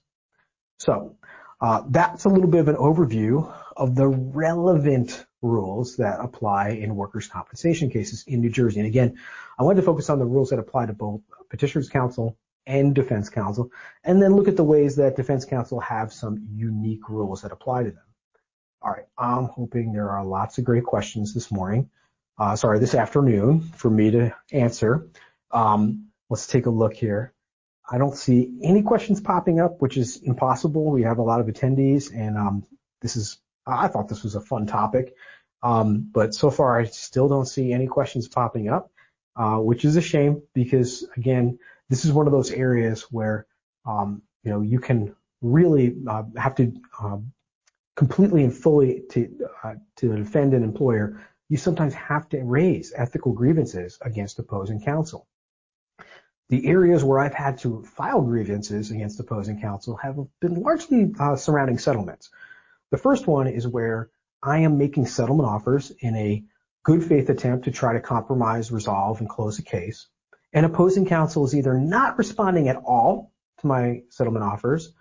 So 0.79 1.17
uh, 1.61 1.83
that's 1.89 2.25
a 2.25 2.29
little 2.29 2.49
bit 2.49 2.61
of 2.61 2.69
an 2.69 2.77
overview 2.77 3.53
of 3.77 3.95
the 3.95 4.09
relevant 4.09 5.25
rules 5.43 5.97
that 5.97 6.21
apply 6.21 6.71
in 6.71 6.97
workers' 6.97 7.29
compensation 7.29 7.91
cases 7.91 8.25
in 8.27 8.41
New 8.41 8.51
Jersey. 8.51 8.81
And 8.81 8.87
again, 8.87 9.17
I 9.59 9.63
wanted 9.63 9.81
to 9.81 9.87
focus 9.87 10.11
on 10.11 10.19
the 10.19 10.25
rules 10.25 10.51
that 10.51 10.59
apply 10.59 10.87
to 10.87 10.93
both 10.93 11.21
petitioner's 11.51 11.89
counsel 11.89 12.37
and 12.67 12.95
defense 12.95 13.29
counsel, 13.29 13.71
and 14.05 14.23
then 14.23 14.35
look 14.35 14.49
at 14.49 14.57
the 14.57 14.65
ways 14.65 14.97
that 14.97 15.17
defense 15.17 15.45
counsel 15.45 15.81
have 15.81 16.13
some 16.13 16.49
unique 16.55 17.09
rules 17.11 17.43
that 17.43 17.53
apply 17.53 17.83
to 17.83 17.91
them. 17.91 18.05
All 18.81 18.91
right, 18.91 19.05
I'm 19.19 19.45
hoping 19.45 19.93
there 19.93 20.11
are 20.11 20.25
lots 20.25 20.57
of 20.57 20.65
great 20.65 20.85
questions 20.85 21.35
this 21.35 21.53
morning. 21.53 21.91
Uh, 22.39 22.57
sorry, 22.57 22.79
this 22.79 22.95
afternoon 22.95 23.61
for 23.61 23.91
me 23.91 24.11
to 24.13 24.35
answer. 24.51 25.09
Um, 25.51 26.09
let's 26.31 26.47
take 26.47 26.67
a 26.67 26.71
look 26.71 26.95
here. 26.95 27.34
I 27.91 27.99
don't 27.99 28.17
see 28.17 28.59
any 28.63 28.83
questions 28.83 29.21
popping 29.21 29.61
up, 29.61 29.81
which 29.83 29.97
is 29.97 30.17
impossible. 30.23 30.91
We 30.91 31.03
have 31.03 31.19
a 31.19 31.23
lot 31.23 31.41
of 31.41 31.47
attendees, 31.47 32.15
and 32.15 32.37
um, 32.39 32.67
this 33.03 33.17
is 33.17 33.39
I 33.67 33.89
thought 33.89 34.09
this 34.09 34.23
was 34.23 34.35
a 34.35 34.41
fun 34.41 34.67
topic, 34.67 35.15
um, 35.63 36.09
but 36.13 36.35
so 36.35 36.51
far 36.51 36.79
I 36.79 36.85
still 36.85 37.29
don't 37.29 37.47
see 37.47 37.73
any 37.73 37.87
questions 37.87 38.29
popping 38.29 38.69
up, 38.69 38.91
uh, 39.37 39.57
which 39.57 39.85
is 39.85 39.97
a 39.97 40.03
shame 40.03 40.43
because 40.55 41.07
again, 41.17 41.59
this 41.89 42.05
is 42.05 42.13
one 42.13 42.27
of 42.27 42.33
those 42.33 42.51
areas 42.51 43.03
where 43.11 43.47
um, 43.87 44.23
you 44.43 44.51
know 44.51 44.63
you 44.63 44.81
can 44.81 45.15
really 45.43 45.97
uh, 46.09 46.25
have 46.37 46.55
to 46.57 46.73
um, 47.01 47.33
completely 47.97 48.45
and 48.45 48.55
fully 48.55 49.03
to 49.11 49.49
uh, 49.63 49.75
to 49.97 50.17
defend 50.17 50.55
an 50.55 50.63
employer. 50.63 51.21
You 51.51 51.59
sometimes 51.59 51.93
have 51.95 52.29
to 52.31 52.43
raise 52.43 52.95
ethical 52.97 53.33
grievances 53.33 53.99
against 54.01 54.39
opposing 54.39 54.81
counsel. 54.81 55.27
The 56.51 56.67
areas 56.67 57.03
where 57.03 57.19
I've 57.19 57.35
had 57.35 57.59
to 57.59 57.83
file 57.83 58.21
grievances 58.21 58.91
against 58.91 59.19
opposing 59.21 59.61
counsel 59.61 59.97
have 59.97 60.17
been 60.41 60.63
largely 60.63 61.13
uh, 61.19 61.37
surrounding 61.37 61.79
settlements. 61.79 62.31
The 62.91 62.99
first 62.99 63.27
one 63.27 63.47
is 63.47 63.67
where 63.67 64.11
I 64.43 64.59
am 64.59 64.77
making 64.77 65.07
settlement 65.07 65.49
offers 65.49 65.91
in 66.01 66.15
a 66.17 66.45
good 66.83 67.03
faith 67.03 67.31
attempt 67.31 67.65
to 67.65 67.71
try 67.71 67.95
to 67.95 68.01
compromise, 68.01 68.71
resolve, 68.71 69.21
and 69.21 69.29
close 69.29 69.59
a 69.59 69.63
case. 69.63 70.07
And 70.53 70.67
opposing 70.67 71.07
counsel 71.07 71.45
is 71.45 71.55
either 71.55 71.75
not 71.79 72.19
responding 72.19 72.69
at 72.69 72.77
all 72.77 73.33
to 73.61 73.67
my 73.67 74.03
settlement 74.11 74.45
offers 74.45 74.93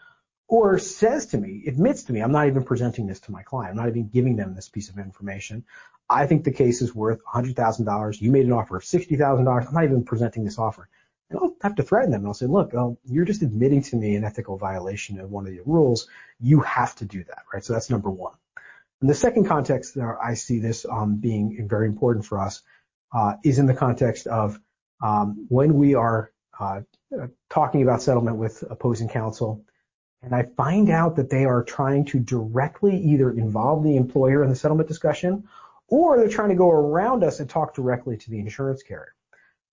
or 0.48 0.80
says 0.80 1.28
to 1.28 1.38
me, 1.38 1.66
admits 1.68 2.04
to 2.04 2.14
me, 2.14 2.22
I'm 2.22 2.32
not 2.32 2.48
even 2.48 2.64
presenting 2.64 3.06
this 3.06 3.20
to 3.22 3.32
my 3.32 3.44
client. 3.44 3.72
I'm 3.72 3.78
not 3.78 3.90
even 3.90 4.08
giving 4.08 4.36
them 4.36 4.56
this 4.56 4.70
piece 4.70 4.90
of 4.90 4.98
information. 4.98 5.66
I 6.10 6.26
think 6.26 6.44
the 6.44 6.52
case 6.52 6.82
is 6.82 6.94
worth 6.94 7.20
$100,000. 7.26 8.22
You 8.22 8.32
made 8.32 8.46
an 8.46 8.54
offer 8.54 8.78
of 8.78 8.84
$60,000. 8.84 9.68
I'm 9.68 9.74
not 9.74 9.84
even 9.84 10.04
presenting 10.04 10.44
this 10.44 10.58
offer. 10.58 10.90
And 11.34 11.42
I'll 11.42 11.56
have 11.62 11.76
to 11.76 11.84
threaten 11.84 12.12
them. 12.12 12.22
And 12.22 12.28
I'll 12.28 12.34
say, 12.34 12.46
look, 12.46 12.74
oh, 12.74 12.98
you're 13.06 13.26
just 13.26 13.42
admitting 13.42 13.82
to 13.84 13.96
me 13.96 14.16
an 14.16 14.24
ethical 14.24 14.58
violation 14.58 15.20
of 15.20 15.32
one 15.32 15.46
of 15.46 15.52
the 15.52 15.62
rules. 15.66 16.08
You 16.40 16.62
have 16.62 16.96
to 16.96 17.06
do 17.06 17.24
that, 17.24 17.44
right? 17.54 17.64
So 17.64 17.74
that's 17.74 17.90
number 17.90 18.10
one. 18.10 18.36
And 19.02 19.10
the 19.10 19.16
second 19.16 19.48
context 19.48 19.96
that 19.96 20.18
I 20.24 20.36
see 20.36 20.60
this 20.60 20.86
um, 20.90 21.18
being 21.18 21.68
very 21.68 21.88
important 21.88 22.26
for 22.26 22.40
us 22.40 22.62
uh, 23.14 23.34
is 23.44 23.60
in 23.60 23.66
the 23.66 23.74
context 23.74 24.28
of 24.28 24.60
um, 25.02 25.48
when 25.50 25.74
we 25.76 25.96
are 25.96 26.32
uh, 26.60 26.82
talking 27.50 27.82
about 27.82 28.02
settlement 28.02 28.38
with 28.38 28.64
opposing 28.70 29.10
counsel, 29.10 29.66
and 30.22 30.34
I 30.34 30.44
find 30.44 30.90
out 30.90 31.18
that 31.18 31.30
they 31.30 31.44
are 31.44 31.64
trying 31.64 32.06
to 32.06 32.20
directly 32.20 32.98
either 32.98 33.32
involve 33.32 33.84
the 33.84 33.98
employer 33.98 34.42
in 34.42 34.50
the 34.50 34.56
settlement 34.56 34.88
discussion, 34.88 35.50
or 35.90 36.18
they're 36.18 36.30
trying 36.30 36.50
to 36.50 36.56
go 36.56 36.72
around 36.72 37.26
us 37.26 37.42
and 37.42 37.50
talk 37.50 37.76
directly 37.76 38.16
to 38.16 38.30
the 38.30 38.40
insurance 38.40 38.84
carrier. 38.84 39.14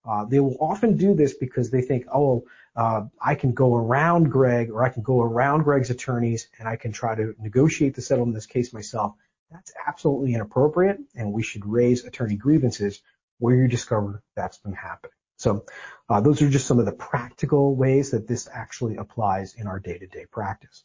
Uh, 0.05 0.25
they 0.25 0.41
will 0.41 0.57
often 0.61 0.97
do 0.97 1.15
this 1.15 1.35
because 1.35 1.71
they 1.71 1.83
think, 1.83 2.07
oh, 2.13 2.45
uh, 2.77 3.03
I 3.21 3.35
can 3.35 3.53
go 3.53 3.75
around 3.75 4.31
Greg 4.31 4.71
or 4.71 4.83
I 4.83 4.89
can 4.89 5.03
go 5.03 5.21
around 5.21 5.65
Greg's 5.65 5.91
attorneys 5.91 6.49
and 6.59 6.69
I 6.69 6.77
can 6.77 6.93
try 6.93 7.15
to 7.15 7.35
negotiate 7.39 7.95
the 7.95 8.03
settlement 8.03 8.31
in 8.31 8.35
this 8.35 8.47
case 8.47 8.73
myself. 8.73 9.15
That's 9.51 9.73
absolutely 9.87 10.35
inappropriate 10.35 10.99
and 11.15 11.33
we 11.33 11.43
should 11.43 11.67
raise 11.67 12.05
attorney 12.05 12.37
grievances 12.37 13.03
where 13.39 13.57
you 13.57 13.69
discover 13.69 14.23
that's 14.37 14.59
been 14.59 14.73
happening. 14.73 15.13
So 15.37 15.65
uh, 16.09 16.21
those 16.21 16.43
are 16.43 16.51
just 16.51 16.67
some 16.67 16.79
of 16.79 16.87
the 16.87 16.93
practical 16.93 17.75
ways 17.75 18.11
that 18.11 18.29
this 18.29 18.49
actually 18.53 18.97
applies 18.97 19.55
in 19.55 19.67
our 19.67 19.81
day-to-day 19.81 20.27
practice. 20.31 20.85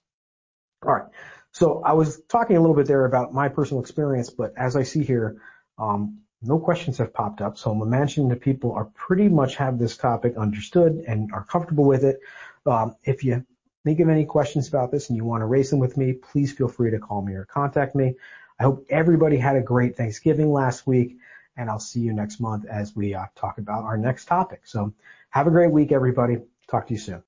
All 0.86 0.94
right. 0.94 1.08
So 1.52 1.82
I 1.84 1.94
was 1.94 2.22
talking 2.30 2.58
a 2.58 2.62
little 2.62 2.76
bit 2.76 2.88
there 2.88 3.06
about 3.06 3.34
my 3.34 3.50
personal 3.50 3.82
experience, 3.82 4.30
but 4.30 4.54
as 4.58 4.76
I 4.76 4.84
see 4.84 5.04
here, 5.04 5.42
um, 5.78 6.22
no 6.48 6.60
questions 6.60 6.98
have 6.98 7.14
popped 7.14 7.42
up, 7.42 7.58
so 7.58 7.72
I'm 7.72 7.82
imagining 7.82 8.30
that 8.30 8.42
people 8.42 8.72
are 8.74 8.86
pretty 8.86 9.30
much 9.30 9.56
have 9.56 9.78
this 9.78 9.98
topic 9.98 10.38
understood 10.38 11.04
and 11.08 11.32
are 11.34 11.44
comfortable 11.44 11.86
with 11.86 12.04
it. 12.04 12.20
Um, 12.66 12.96
if 13.04 13.24
you 13.24 13.46
think 13.84 14.00
of 14.00 14.10
any 14.10 14.26
questions 14.26 14.68
about 14.68 14.92
this 14.92 15.10
and 15.10 15.18
you 15.18 15.24
want 15.24 15.42
to 15.42 15.46
raise 15.46 15.70
them 15.70 15.80
with 15.80 15.98
me, 15.98 16.14
please 16.14 16.52
feel 16.52 16.68
free 16.68 16.92
to 16.92 17.00
call 17.00 17.22
me 17.22 17.34
or 17.34 17.46
contact 17.46 17.96
me. 17.96 18.16
I 18.60 18.64
hope 18.64 18.86
everybody 18.90 19.38
had 19.38 19.56
a 19.56 19.62
great 19.62 19.96
Thanksgiving 19.96 20.52
last 20.52 20.88
week, 20.88 21.18
and 21.58 21.70
I'll 21.70 21.80
see 21.80 22.00
you 22.00 22.14
next 22.14 22.40
month 22.40 22.66
as 22.66 22.96
we 22.96 23.14
uh, 23.14 23.26
talk 23.36 23.58
about 23.58 23.84
our 23.84 23.98
next 23.98 24.26
topic. 24.26 24.62
So 24.66 24.94
have 25.30 25.48
a 25.48 25.52
great 25.52 25.72
week, 25.72 25.92
everybody. 25.92 26.38
Talk 26.68 26.88
to 26.88 26.94
you 26.94 27.00
soon. 27.00 27.24